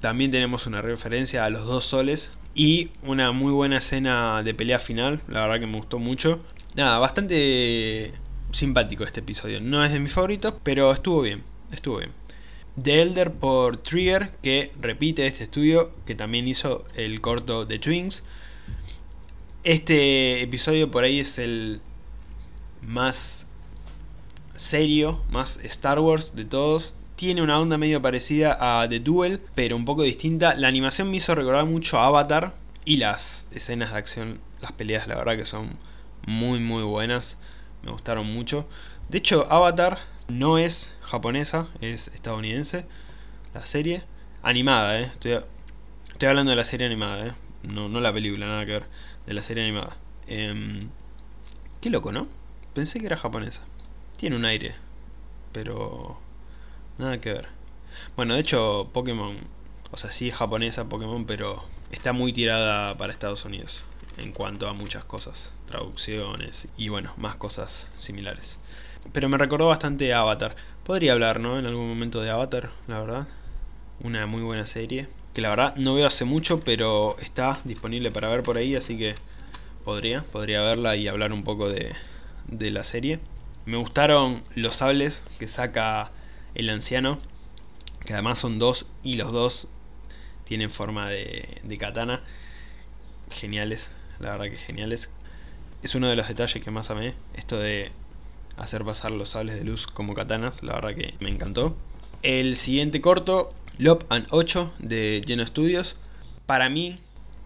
También 0.00 0.30
tenemos 0.30 0.66
una 0.66 0.82
referencia 0.82 1.44
a 1.44 1.50
los 1.50 1.64
dos 1.64 1.86
soles 1.86 2.32
y 2.56 2.90
una 3.02 3.32
muy 3.32 3.52
buena 3.52 3.76
escena 3.76 4.42
de 4.42 4.54
pelea 4.54 4.78
final, 4.78 5.20
la 5.28 5.42
verdad 5.42 5.60
que 5.60 5.66
me 5.66 5.76
gustó 5.76 5.98
mucho. 5.98 6.40
Nada, 6.74 6.98
bastante 6.98 8.12
simpático 8.50 9.04
este 9.04 9.20
episodio. 9.20 9.60
No 9.60 9.84
es 9.84 9.92
de 9.92 10.00
mis 10.00 10.12
favoritos, 10.12 10.54
pero 10.62 10.90
estuvo 10.90 11.20
bien, 11.20 11.44
estuvo 11.70 11.98
bien. 11.98 12.12
The 12.82 13.02
Elder 13.02 13.32
por 13.32 13.76
Trigger, 13.76 14.30
que 14.42 14.72
repite 14.80 15.26
este 15.26 15.44
estudio, 15.44 15.92
que 16.06 16.14
también 16.14 16.48
hizo 16.48 16.86
el 16.94 17.20
corto 17.20 17.66
de 17.66 17.78
Twins. 17.78 18.26
Este 19.62 20.40
episodio 20.42 20.90
por 20.90 21.04
ahí 21.04 21.20
es 21.20 21.38
el 21.38 21.82
más 22.80 23.48
serio, 24.54 25.20
más 25.30 25.58
Star 25.62 25.98
Wars 26.00 26.34
de 26.34 26.46
todos. 26.46 26.94
Tiene 27.16 27.40
una 27.42 27.58
onda 27.58 27.78
medio 27.78 28.02
parecida 28.02 28.58
a 28.60 28.86
The 28.88 29.00
Duel, 29.00 29.40
pero 29.54 29.74
un 29.74 29.86
poco 29.86 30.02
distinta. 30.02 30.54
La 30.54 30.68
animación 30.68 31.10
me 31.10 31.16
hizo 31.16 31.34
recordar 31.34 31.64
mucho 31.64 31.98
a 31.98 32.06
Avatar 32.06 32.54
y 32.84 32.98
las 32.98 33.48
escenas 33.52 33.92
de 33.92 33.98
acción, 33.98 34.40
las 34.60 34.72
peleas, 34.72 35.08
la 35.08 35.16
verdad 35.16 35.36
que 35.36 35.46
son 35.46 35.78
muy 36.26 36.60
muy 36.60 36.82
buenas. 36.82 37.38
Me 37.82 37.90
gustaron 37.90 38.26
mucho. 38.26 38.68
De 39.08 39.18
hecho, 39.18 39.50
Avatar 39.50 39.98
no 40.28 40.58
es 40.58 40.94
japonesa, 41.00 41.68
es 41.80 42.08
estadounidense. 42.08 42.84
La 43.54 43.64
serie 43.64 44.02
animada, 44.42 45.00
¿eh? 45.00 45.04
Estoy, 45.04 45.38
estoy 46.12 46.28
hablando 46.28 46.50
de 46.50 46.56
la 46.56 46.64
serie 46.64 46.86
animada, 46.86 47.28
¿eh? 47.28 47.32
No, 47.62 47.88
no 47.88 48.00
la 48.00 48.12
película, 48.12 48.46
nada 48.46 48.66
que 48.66 48.72
ver 48.72 48.86
de 49.26 49.34
la 49.34 49.42
serie 49.42 49.64
animada. 49.64 49.96
Em, 50.26 50.90
qué 51.80 51.88
loco, 51.90 52.12
¿no? 52.12 52.28
Pensé 52.74 53.00
que 53.00 53.06
era 53.06 53.16
japonesa. 53.16 53.62
Tiene 54.18 54.36
un 54.36 54.44
aire, 54.44 54.74
pero 55.52 56.20
nada 56.98 57.20
que 57.20 57.32
ver. 57.32 57.48
Bueno, 58.16 58.34
de 58.34 58.40
hecho, 58.40 58.90
Pokémon, 58.92 59.36
o 59.90 59.96
sea, 59.96 60.10
sí 60.10 60.28
es 60.28 60.34
japonesa 60.34 60.88
Pokémon, 60.88 61.24
pero 61.26 61.64
está 61.92 62.12
muy 62.12 62.32
tirada 62.32 62.96
para 62.96 63.12
Estados 63.12 63.44
Unidos 63.44 63.84
en 64.18 64.32
cuanto 64.32 64.68
a 64.68 64.72
muchas 64.72 65.04
cosas, 65.04 65.52
traducciones 65.66 66.68
y 66.76 66.88
bueno, 66.88 67.12
más 67.16 67.36
cosas 67.36 67.90
similares. 67.94 68.58
Pero 69.12 69.28
me 69.28 69.38
recordó 69.38 69.68
bastante 69.68 70.12
Avatar. 70.14 70.56
Podría 70.84 71.12
hablar, 71.12 71.40
¿no? 71.40 71.58
En 71.58 71.66
algún 71.66 71.88
momento 71.88 72.20
de 72.20 72.30
Avatar, 72.30 72.70
la 72.86 73.00
verdad. 73.00 73.28
Una 74.00 74.26
muy 74.26 74.42
buena 74.42 74.66
serie 74.66 75.08
que 75.36 75.42
la 75.42 75.50
verdad 75.50 75.76
no 75.76 75.94
veo 75.94 76.06
hace 76.06 76.24
mucho, 76.24 76.60
pero 76.60 77.14
está 77.20 77.60
disponible 77.64 78.10
para 78.10 78.28
ver 78.28 78.42
por 78.42 78.56
ahí, 78.56 78.74
así 78.74 78.96
que 78.96 79.16
podría, 79.84 80.22
podría 80.22 80.62
verla 80.62 80.96
y 80.96 81.08
hablar 81.08 81.30
un 81.34 81.44
poco 81.44 81.68
de, 81.68 81.94
de 82.48 82.70
la 82.70 82.82
serie. 82.84 83.20
Me 83.66 83.76
gustaron 83.76 84.42
los 84.54 84.76
sables 84.76 85.24
que 85.38 85.46
saca 85.46 86.10
el 86.56 86.70
anciano, 86.70 87.18
que 88.04 88.12
además 88.12 88.38
son 88.38 88.58
dos 88.58 88.86
y 89.02 89.16
los 89.16 89.32
dos 89.32 89.68
tienen 90.44 90.70
forma 90.70 91.08
de, 91.08 91.60
de 91.62 91.78
katana. 91.78 92.22
Geniales, 93.30 93.90
la 94.20 94.32
verdad 94.32 94.46
que 94.46 94.56
geniales. 94.56 95.10
Es 95.82 95.94
uno 95.94 96.08
de 96.08 96.16
los 96.16 96.28
detalles 96.28 96.62
que 96.62 96.70
más 96.70 96.90
amé, 96.90 97.14
esto 97.34 97.58
de 97.58 97.92
hacer 98.56 98.84
pasar 98.84 99.12
los 99.12 99.30
sables 99.30 99.56
de 99.56 99.64
luz 99.64 99.86
como 99.86 100.14
katanas, 100.14 100.62
la 100.62 100.74
verdad 100.74 100.94
que 100.94 101.14
me 101.20 101.28
encantó. 101.28 101.76
El 102.22 102.56
siguiente 102.56 103.00
corto 103.00 103.50
Lop 103.78 104.04
and 104.08 104.26
8 104.30 104.72
de 104.78 105.22
Geno 105.26 105.46
Studios. 105.46 105.96
Para 106.46 106.70
mí, 106.70 106.96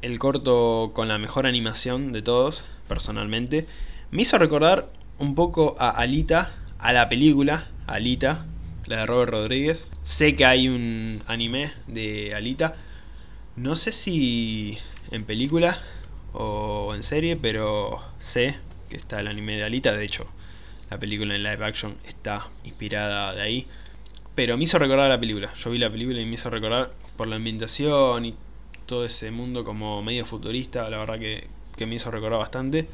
el 0.01 0.19
corto 0.19 0.93
con 0.95 1.09
la 1.09 1.19
mejor 1.19 1.47
animación 1.47 2.13
de 2.13 2.23
todos, 2.23 2.65
personalmente. 2.87 3.67
Me 4.11 4.23
hizo 4.23 4.39
recordar 4.39 4.91
un 5.19 5.35
poco 5.35 5.75
a 5.79 5.91
Alita, 5.91 6.53
a 6.79 6.93
la 6.93 7.09
película 7.09 7.69
Alita, 7.87 8.47
la 8.91 8.99
de 8.99 9.07
Robert 9.07 9.31
Rodríguez. 9.31 9.87
Sé 10.03 10.35
que 10.35 10.45
hay 10.45 10.69
un 10.69 11.23
anime 11.27 11.73
de 11.87 12.35
Alita. 12.35 12.75
No 13.57 13.77
sé 13.77 13.93
si 13.93 14.77
en 15.13 15.25
película 15.25 15.79
o 16.33 16.93
en 16.95 17.03
serie, 17.03 17.37
pero 17.37 18.01
sé 18.19 18.57
que 18.89 18.97
está 18.97 19.21
el 19.21 19.29
anime 19.29 19.57
de 19.57 19.65
Alita. 19.65 19.93
De 19.93 20.05
hecho, 20.05 20.27
la 20.91 20.99
película 20.99 21.37
en 21.37 21.45
live 21.45 21.65
action 21.65 21.97
está 22.05 22.49
inspirada 22.65 23.33
de 23.33 23.43
ahí. 23.43 23.67
Pero 24.35 24.57
me 24.57 24.65
hizo 24.65 24.79
recordar 24.79 25.09
la 25.09 25.21
película. 25.21 25.53
Yo 25.55 25.71
vi 25.71 25.79
la 25.79 25.91
película 25.91 26.21
y 26.21 26.25
me 26.25 26.35
hizo 26.35 26.51
recordar 26.51 26.93
por 27.17 27.29
la 27.29 27.37
ambientación 27.37 28.27
y 28.27 28.35
todo 28.87 29.05
ese 29.05 29.31
mundo 29.31 29.63
como 29.63 30.03
medio 30.03 30.27
futurista. 30.27 30.91
La 30.91 30.99
verdad 30.99 31.19
que, 31.19 31.47
me 31.87 31.95
hizo 31.95 32.11
recordar 32.11 32.41
bastante. 32.41 32.89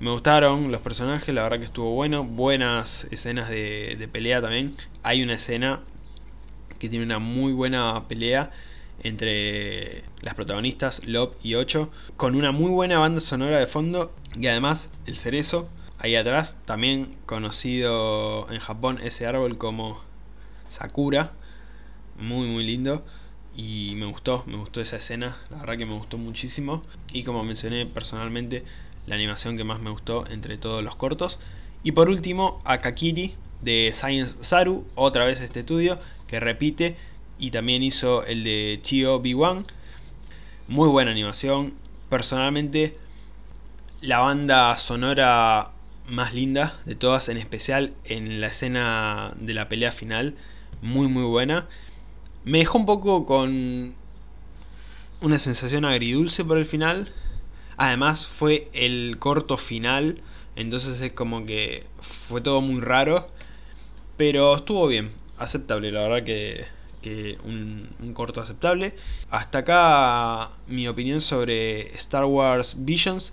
Me 0.00 0.10
gustaron 0.10 0.72
los 0.72 0.80
personajes, 0.80 1.34
la 1.34 1.42
verdad 1.42 1.58
que 1.58 1.66
estuvo 1.66 1.92
bueno. 1.92 2.24
Buenas 2.24 3.06
escenas 3.10 3.50
de, 3.50 3.96
de 3.98 4.08
pelea 4.08 4.40
también. 4.40 4.74
Hay 5.02 5.22
una 5.22 5.34
escena 5.34 5.80
que 6.78 6.88
tiene 6.88 7.04
una 7.04 7.18
muy 7.18 7.52
buena 7.52 8.08
pelea 8.08 8.50
entre 9.02 10.02
las 10.22 10.34
protagonistas 10.34 11.06
Lop 11.06 11.34
y 11.42 11.54
Ocho, 11.54 11.90
con 12.16 12.34
una 12.34 12.50
muy 12.50 12.70
buena 12.70 12.98
banda 12.98 13.20
sonora 13.20 13.58
de 13.58 13.66
fondo 13.66 14.10
y 14.38 14.46
además 14.46 14.90
el 15.04 15.16
cerezo 15.16 15.68
ahí 15.98 16.16
atrás, 16.16 16.62
también 16.64 17.14
conocido 17.26 18.50
en 18.50 18.60
Japón 18.60 18.98
ese 19.02 19.26
árbol 19.26 19.58
como 19.58 20.00
Sakura. 20.68 21.32
Muy, 22.18 22.48
muy 22.48 22.64
lindo. 22.64 23.04
Y 23.54 23.94
me 23.96 24.06
gustó, 24.06 24.44
me 24.46 24.56
gustó 24.56 24.80
esa 24.80 24.96
escena. 24.96 25.36
La 25.50 25.58
verdad 25.58 25.76
que 25.76 25.84
me 25.84 25.94
gustó 25.94 26.16
muchísimo. 26.16 26.82
Y 27.12 27.24
como 27.24 27.44
mencioné 27.44 27.84
personalmente, 27.84 28.64
la 29.06 29.14
animación 29.14 29.56
que 29.56 29.64
más 29.64 29.80
me 29.80 29.90
gustó 29.90 30.24
entre 30.30 30.58
todos 30.58 30.82
los 30.82 30.96
cortos. 30.96 31.40
Y 31.82 31.92
por 31.92 32.08
último, 32.08 32.60
Akakiri 32.64 33.34
de 33.62 33.90
Science 33.92 34.42
Saru, 34.42 34.86
otra 34.94 35.24
vez 35.24 35.40
este 35.40 35.60
estudio, 35.60 35.98
que 36.26 36.40
repite 36.40 36.96
y 37.38 37.50
también 37.50 37.82
hizo 37.82 38.24
el 38.24 38.44
de 38.44 38.78
Chio 38.82 39.22
B1. 39.22 39.64
Muy 40.68 40.88
buena 40.88 41.10
animación. 41.10 41.74
Personalmente, 42.08 42.96
la 44.00 44.18
banda 44.18 44.76
sonora 44.76 45.72
más 46.06 46.34
linda 46.34 46.78
de 46.84 46.94
todas, 46.94 47.28
en 47.28 47.36
especial 47.36 47.92
en 48.04 48.40
la 48.40 48.48
escena 48.48 49.32
de 49.38 49.54
la 49.54 49.68
pelea 49.68 49.92
final 49.92 50.34
muy 50.82 51.08
muy 51.08 51.24
buena. 51.24 51.68
Me 52.44 52.58
dejó 52.58 52.78
un 52.78 52.86
poco 52.86 53.26
con 53.26 53.94
una 55.20 55.38
sensación 55.38 55.84
agridulce 55.84 56.44
por 56.44 56.58
el 56.58 56.64
final. 56.64 57.12
Además 57.80 58.26
fue 58.26 58.68
el 58.74 59.16
corto 59.18 59.56
final, 59.56 60.20
entonces 60.54 61.00
es 61.00 61.14
como 61.14 61.46
que 61.46 61.86
fue 62.02 62.42
todo 62.42 62.60
muy 62.60 62.82
raro. 62.82 63.26
Pero 64.18 64.54
estuvo 64.54 64.86
bien, 64.86 65.10
aceptable, 65.38 65.90
la 65.90 66.02
verdad 66.02 66.22
que, 66.22 66.66
que 67.00 67.38
un, 67.42 67.88
un, 68.02 68.12
corto 68.12 68.42
aceptable. 68.42 68.94
Hasta 69.30 69.60
acá 69.60 70.50
mi 70.66 70.88
opinión 70.88 71.22
sobre 71.22 71.90
Star 71.94 72.26
Wars 72.26 72.84
Visions. 72.84 73.32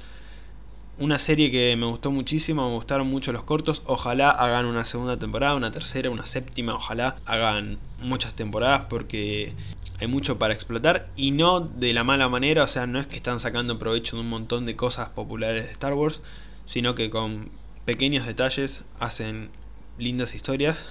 Una 0.98 1.20
serie 1.20 1.52
que 1.52 1.76
me 1.76 1.86
gustó 1.86 2.10
muchísimo, 2.10 2.70
me 2.70 2.76
gustaron 2.76 3.08
mucho 3.08 3.34
los 3.34 3.44
cortos. 3.44 3.82
Ojalá 3.86 4.30
hagan 4.30 4.66
una 4.66 4.86
segunda 4.86 5.18
temporada, 5.18 5.56
una 5.56 5.72
tercera, 5.72 6.10
una 6.10 6.26
séptima. 6.26 6.74
Ojalá 6.74 7.18
hagan 7.26 7.80
muchas 8.02 8.34
temporadas 8.34 8.84
porque 8.88 9.54
hay 10.00 10.08
mucho 10.08 10.38
para 10.38 10.54
explotar 10.54 11.10
y 11.16 11.32
no 11.32 11.60
de 11.60 11.94
la 11.94 12.04
mala 12.04 12.30
manera, 12.30 12.64
o 12.64 12.68
sea, 12.68 12.86
no 12.86 13.00
es 13.00 13.08
que 13.08 13.16
están 13.16 13.40
sacando 13.40 13.80
provecho 13.80 14.16
de 14.16 14.22
un 14.22 14.30
montón 14.30 14.66
de 14.66 14.76
cosas 14.76 15.10
populares 15.10 15.66
de 15.66 15.72
Star 15.72 15.94
Wars, 15.94 16.22
sino 16.66 16.94
que 16.94 17.10
con 17.10 17.50
pequeños 17.86 18.26
detalles 18.26 18.84
hacen 19.00 19.50
lindas 19.98 20.36
historias 20.36 20.86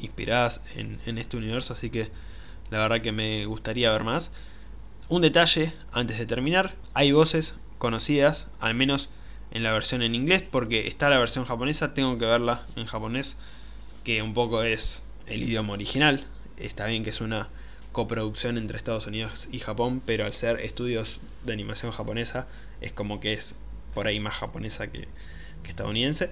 inspiradas 0.00 0.62
en, 0.74 1.18
este 1.18 1.36
universo, 1.36 1.74
así 1.74 1.90
que 1.90 2.10
la 2.70 2.78
verdad 2.78 3.02
que 3.02 3.12
me 3.12 3.44
gustaría 3.46 3.92
ver 3.92 4.04
más. 4.04 4.32
Un 5.08 5.22
detalle 5.22 5.72
antes 5.92 6.18
de 6.18 6.26
terminar, 6.26 6.74
hay 6.94 7.12
voces 7.12 7.58
conocidas, 7.78 8.48
al 8.60 8.74
menos 8.74 9.10
en 9.50 9.62
la 9.62 9.72
versión 9.72 10.02
en 10.02 10.14
inglés, 10.14 10.42
porque 10.42 10.88
está 10.88 11.10
la 11.10 11.18
versión 11.18 11.44
japonesa, 11.44 11.94
tengo 11.94 12.16
que 12.18 12.26
verla 12.26 12.64
en 12.76 12.86
japonés, 12.86 13.36
que 14.04 14.22
un 14.22 14.34
poco 14.34 14.62
es 14.62 15.06
el 15.26 15.42
idioma 15.42 15.74
original, 15.74 16.26
está 16.56 16.86
bien 16.86 17.04
que 17.04 17.10
es 17.10 17.20
una 17.20 17.48
coproducción 18.00 18.56
entre 18.56 18.78
Estados 18.78 19.06
Unidos 19.06 19.50
y 19.52 19.58
Japón, 19.58 20.00
pero 20.06 20.24
al 20.24 20.32
ser 20.32 20.58
estudios 20.60 21.20
de 21.44 21.52
animación 21.52 21.92
japonesa, 21.92 22.48
es 22.80 22.94
como 22.94 23.20
que 23.20 23.34
es 23.34 23.56
por 23.92 24.06
ahí 24.06 24.20
más 24.20 24.36
japonesa 24.36 24.90
que, 24.90 25.06
estadounidense. 25.68 26.30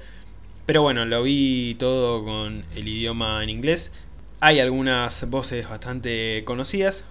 Pero 0.65 0.81
bueno, 0.81 1.05
lo 1.05 1.23
vi 1.23 1.77
todo 1.79 2.25
con 2.25 2.65
el 2.75 2.89
idioma 2.89 3.45
en 3.45 3.51
inglés. 3.51 3.93
Hay 4.41 4.61
algunas 4.61 5.29
voces 5.29 5.69
bastante 5.69 6.43
conocidas. 6.47 7.05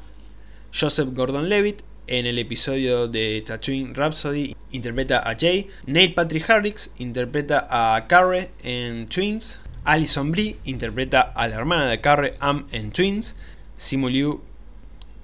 Joseph 0.74 1.10
Gordon-Levitt 1.14 1.84
en 2.08 2.26
el 2.26 2.40
episodio 2.40 3.08
de 3.08 3.44
Tatooine 3.46 3.94
Rhapsody 3.94 4.56
interpreta 4.72 5.20
a 5.20 5.36
Jay. 5.40 5.68
Neil 5.86 6.16
Patrick 6.16 6.50
Harris 6.50 6.92
interpreta 6.98 7.68
a 7.70 8.08
Carre 8.08 8.50
en 8.64 9.08
Twins. 9.08 9.60
Alison 9.84 10.32
Brie 10.32 10.58
interpreta 10.66 11.22
a 11.22 11.48
la 11.48 11.58
hermana 11.58 11.86
de 11.86 12.00
Carre, 12.00 12.34
Am 12.40 12.66
en 12.72 12.92
Twins. 12.92 13.36
Simu 13.78 14.10
Liu, 14.10 14.42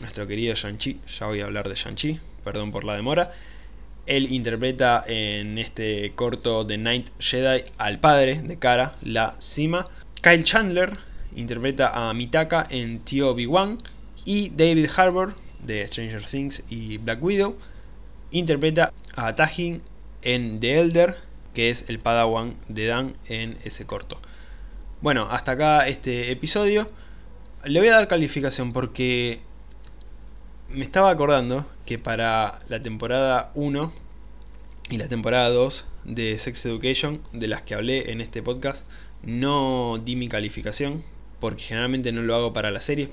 nuestro 0.04 0.28
querido 0.28 0.54
Shang-Chi, 0.54 1.00
ya 1.18 1.28
voy 1.28 1.42
a 1.42 1.46
hablar 1.46 1.68
de 1.68 1.76
Shang-Chi, 1.76 2.20
perdón 2.44 2.72
por 2.72 2.84
la 2.84 2.96
demora. 2.96 3.32
Él 4.06 4.32
interpreta 4.32 5.04
en 5.08 5.58
este 5.58 6.12
corto 6.14 6.68
The 6.68 6.78
Night 6.78 7.10
Jedi 7.20 7.64
al 7.78 8.00
padre 8.00 8.42
de 8.42 8.60
Kara, 8.60 8.96
la 9.02 9.36
Sima. 9.40 9.88
Kyle 10.22 10.44
Chandler 10.44 10.98
interpreta 11.36 12.10
a 12.10 12.14
Mitaka 12.14 12.68
en 12.70 13.00
Tio 13.00 13.30
Obi-Wan. 13.30 13.78
Y 14.26 14.50
David 14.50 14.90
Harbour, 14.96 15.36
de 15.66 15.88
Stranger 15.88 16.24
Things 16.24 16.64
y 16.70 16.98
Black 16.98 17.24
Widow, 17.24 17.58
interpreta 18.32 18.94
a 19.16 19.36
Tajin 19.36 19.82
en 20.22 20.60
The 20.60 20.80
Elder, 20.80 21.18
que 21.54 21.70
es 21.70 21.90
el 21.90 22.00
padawan 22.00 22.56
de 22.68 22.88
Dan 22.88 23.16
en 23.28 23.58
ese 23.64 23.86
corto. 23.86 24.20
Bueno, 25.02 25.28
hasta 25.30 25.54
acá 25.54 25.88
este 25.88 26.32
episodio. 26.32 26.90
Le 27.66 27.80
voy 27.80 27.90
a 27.90 27.94
dar 27.94 28.08
calificación 28.08 28.74
porque 28.74 29.42
me 30.74 30.84
estaba 30.84 31.10
acordando 31.10 31.66
que 31.86 32.00
para 32.00 32.60
la 32.68 32.82
temporada 32.82 33.52
1 33.56 33.92
y 34.90 34.98
la 34.98 35.08
temporada 35.08 35.50
2 35.50 35.86
de 36.06 36.38
Sex 36.38 36.66
Education, 36.66 37.22
de 37.32 37.48
las 37.48 37.62
que 37.62 37.76
hablé 37.76 38.12
en 38.12 38.22
este 38.22 38.42
podcast, 38.42 38.90
no 39.22 40.02
di 40.04 40.16
mi 40.16 40.28
calificación, 40.28 41.04
porque 41.40 41.64
generalmente 41.64 42.12
no 42.12 42.22
lo 42.22 42.36
hago 42.36 42.54
para 42.54 42.72
las 42.72 42.86
series. 42.86 43.10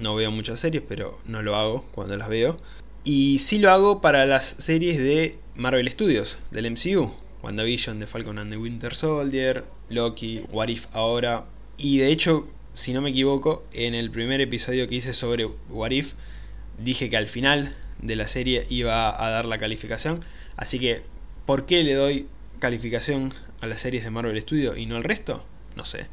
No 0.00 0.14
veo 0.14 0.30
muchas 0.30 0.60
series, 0.60 0.82
pero 0.86 1.18
no 1.24 1.42
lo 1.42 1.56
hago 1.56 1.84
cuando 1.92 2.16
las 2.16 2.28
veo. 2.28 2.58
Y 3.04 3.38
sí 3.38 3.58
lo 3.58 3.70
hago 3.70 4.00
para 4.00 4.26
las 4.26 4.56
series 4.58 4.98
de 4.98 5.38
Marvel 5.54 5.88
Studios, 5.88 6.38
del 6.50 6.70
MCU. 6.70 7.10
WandaVision, 7.42 8.00
The 8.00 8.06
Falcon 8.06 8.38
and 8.38 8.50
the 8.50 8.56
Winter 8.56 8.94
Soldier, 8.94 9.64
Loki, 9.88 10.44
What 10.50 10.68
If 10.68 10.86
ahora. 10.92 11.44
Y 11.78 11.98
de 11.98 12.10
hecho 12.10 12.48
si 12.76 12.92
no 12.92 13.00
me 13.00 13.08
equivoco, 13.08 13.64
en 13.72 13.94
el 13.94 14.10
primer 14.10 14.42
episodio 14.42 14.86
que 14.86 14.96
hice 14.96 15.14
sobre 15.14 15.46
What 15.70 15.92
If, 15.92 16.12
dije 16.78 17.10
que 17.10 17.16
al 17.16 17.28
final 17.28 17.74
de 18.00 18.16
la 18.16 18.28
serie 18.28 18.66
iba 18.68 19.24
a 19.24 19.30
dar 19.30 19.44
la 19.46 19.58
calificación. 19.58 20.24
Así 20.56 20.78
que, 20.78 21.02
¿por 21.44 21.66
qué 21.66 21.82
le 21.82 21.94
doy 21.94 22.28
calificación 22.58 23.32
a 23.60 23.66
las 23.66 23.80
series 23.80 24.04
de 24.04 24.10
Marvel 24.10 24.40
Studios 24.40 24.78
y 24.78 24.86
no 24.86 24.96
al 24.96 25.04
resto? 25.04 25.44
No 25.76 25.84
sé. 25.84 26.06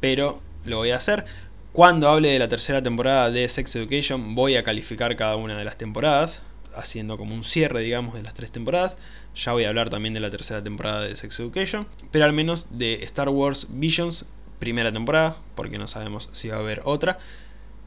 Pero 0.00 0.40
lo 0.64 0.78
voy 0.78 0.90
a 0.90 0.96
hacer. 0.96 1.24
Cuando 1.72 2.08
hable 2.08 2.30
de 2.30 2.38
la 2.38 2.48
tercera 2.48 2.82
temporada 2.82 3.30
de 3.30 3.48
Sex 3.48 3.76
Education, 3.76 4.34
voy 4.34 4.56
a 4.56 4.62
calificar 4.62 5.14
cada 5.16 5.36
una 5.36 5.58
de 5.58 5.64
las 5.64 5.76
temporadas, 5.76 6.42
haciendo 6.74 7.18
como 7.18 7.34
un 7.34 7.44
cierre, 7.44 7.80
digamos, 7.80 8.14
de 8.14 8.22
las 8.22 8.34
tres 8.34 8.50
temporadas. 8.50 8.96
Ya 9.34 9.52
voy 9.52 9.64
a 9.64 9.68
hablar 9.68 9.90
también 9.90 10.14
de 10.14 10.20
la 10.20 10.30
tercera 10.30 10.62
temporada 10.62 11.02
de 11.02 11.14
Sex 11.16 11.38
Education, 11.40 11.86
pero 12.10 12.24
al 12.24 12.32
menos 12.32 12.68
de 12.70 13.02
Star 13.02 13.28
Wars 13.28 13.68
Visions 13.70 14.26
primera 14.58 14.92
temporada, 14.92 15.36
porque 15.54 15.78
no 15.78 15.86
sabemos 15.86 16.28
si 16.32 16.48
va 16.48 16.56
a 16.56 16.60
haber 16.60 16.80
otra. 16.84 17.18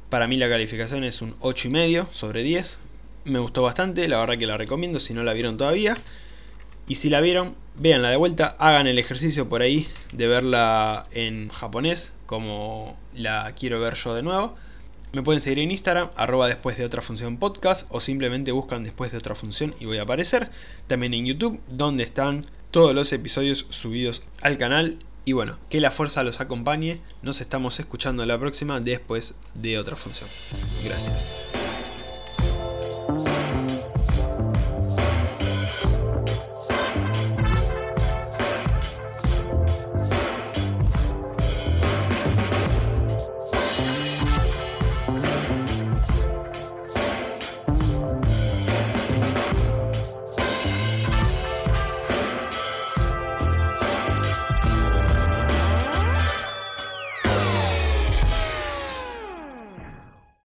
Para 0.10 0.28
mí 0.28 0.38
la 0.38 0.50
calificación 0.50 1.04
es 1.04 1.22
un 1.22 1.38
8,5 1.40 2.08
sobre 2.12 2.42
10. 2.42 2.80
Me 3.26 3.40
gustó 3.40 3.62
bastante, 3.62 4.08
la 4.08 4.18
verdad 4.20 4.38
que 4.38 4.48
la 4.48 4.58
recomiendo 4.58 5.00
si 5.00 5.14
no 5.14 5.24
la 5.24 5.34
vieron 5.34 5.58
todavía. 5.58 5.96
Y 6.88 6.96
si 6.96 7.12
la 7.12 7.22
vieron, 7.22 7.56
véanla 7.76 8.10
de 8.10 8.16
vuelta, 8.16 8.56
hagan 8.58 8.88
el 8.88 8.98
ejercicio 8.98 9.48
por 9.48 9.62
ahí 9.62 9.88
de 10.12 10.28
verla 10.28 11.06
en 11.12 11.50
japonés, 11.50 12.18
como 12.26 12.98
la 13.14 13.54
quiero 13.56 13.80
ver 13.80 13.94
yo 13.94 14.16
de 14.16 14.24
nuevo. 14.24 14.56
Me 15.12 15.22
pueden 15.22 15.42
seguir 15.42 15.60
en 15.60 15.70
Instagram, 15.70 16.10
arroba 16.16 16.48
después 16.48 16.78
de 16.78 16.86
otra 16.86 17.04
función 17.04 17.38
podcast, 17.38 17.88
o 17.92 18.00
simplemente 18.00 18.52
buscan 18.52 18.84
después 18.84 19.12
de 19.12 19.20
otra 19.20 19.36
función 19.36 19.76
y 19.80 19.86
voy 19.86 20.00
a 20.00 20.04
aparecer. 20.04 20.50
También 20.88 21.14
en 21.14 21.28
YouTube, 21.28 21.60
donde 21.68 22.04
están 22.04 22.48
todos 22.72 22.96
los 22.96 23.14
episodios 23.14 23.68
subidos 23.70 24.24
al 24.42 24.58
canal 24.58 24.98
y 25.30 25.34
bueno, 25.34 25.60
que 25.70 25.80
la 25.80 25.92
fuerza 25.92 26.24
los 26.24 26.42
acompañe. 26.42 27.02
Nos 27.22 27.40
estamos 27.40 27.80
escuchando 27.80 28.26
la 28.26 28.40
próxima 28.40 28.80
después 28.80 29.36
de 29.54 29.78
otra 29.78 29.96
función. 29.96 30.28
Gracias. 30.84 31.46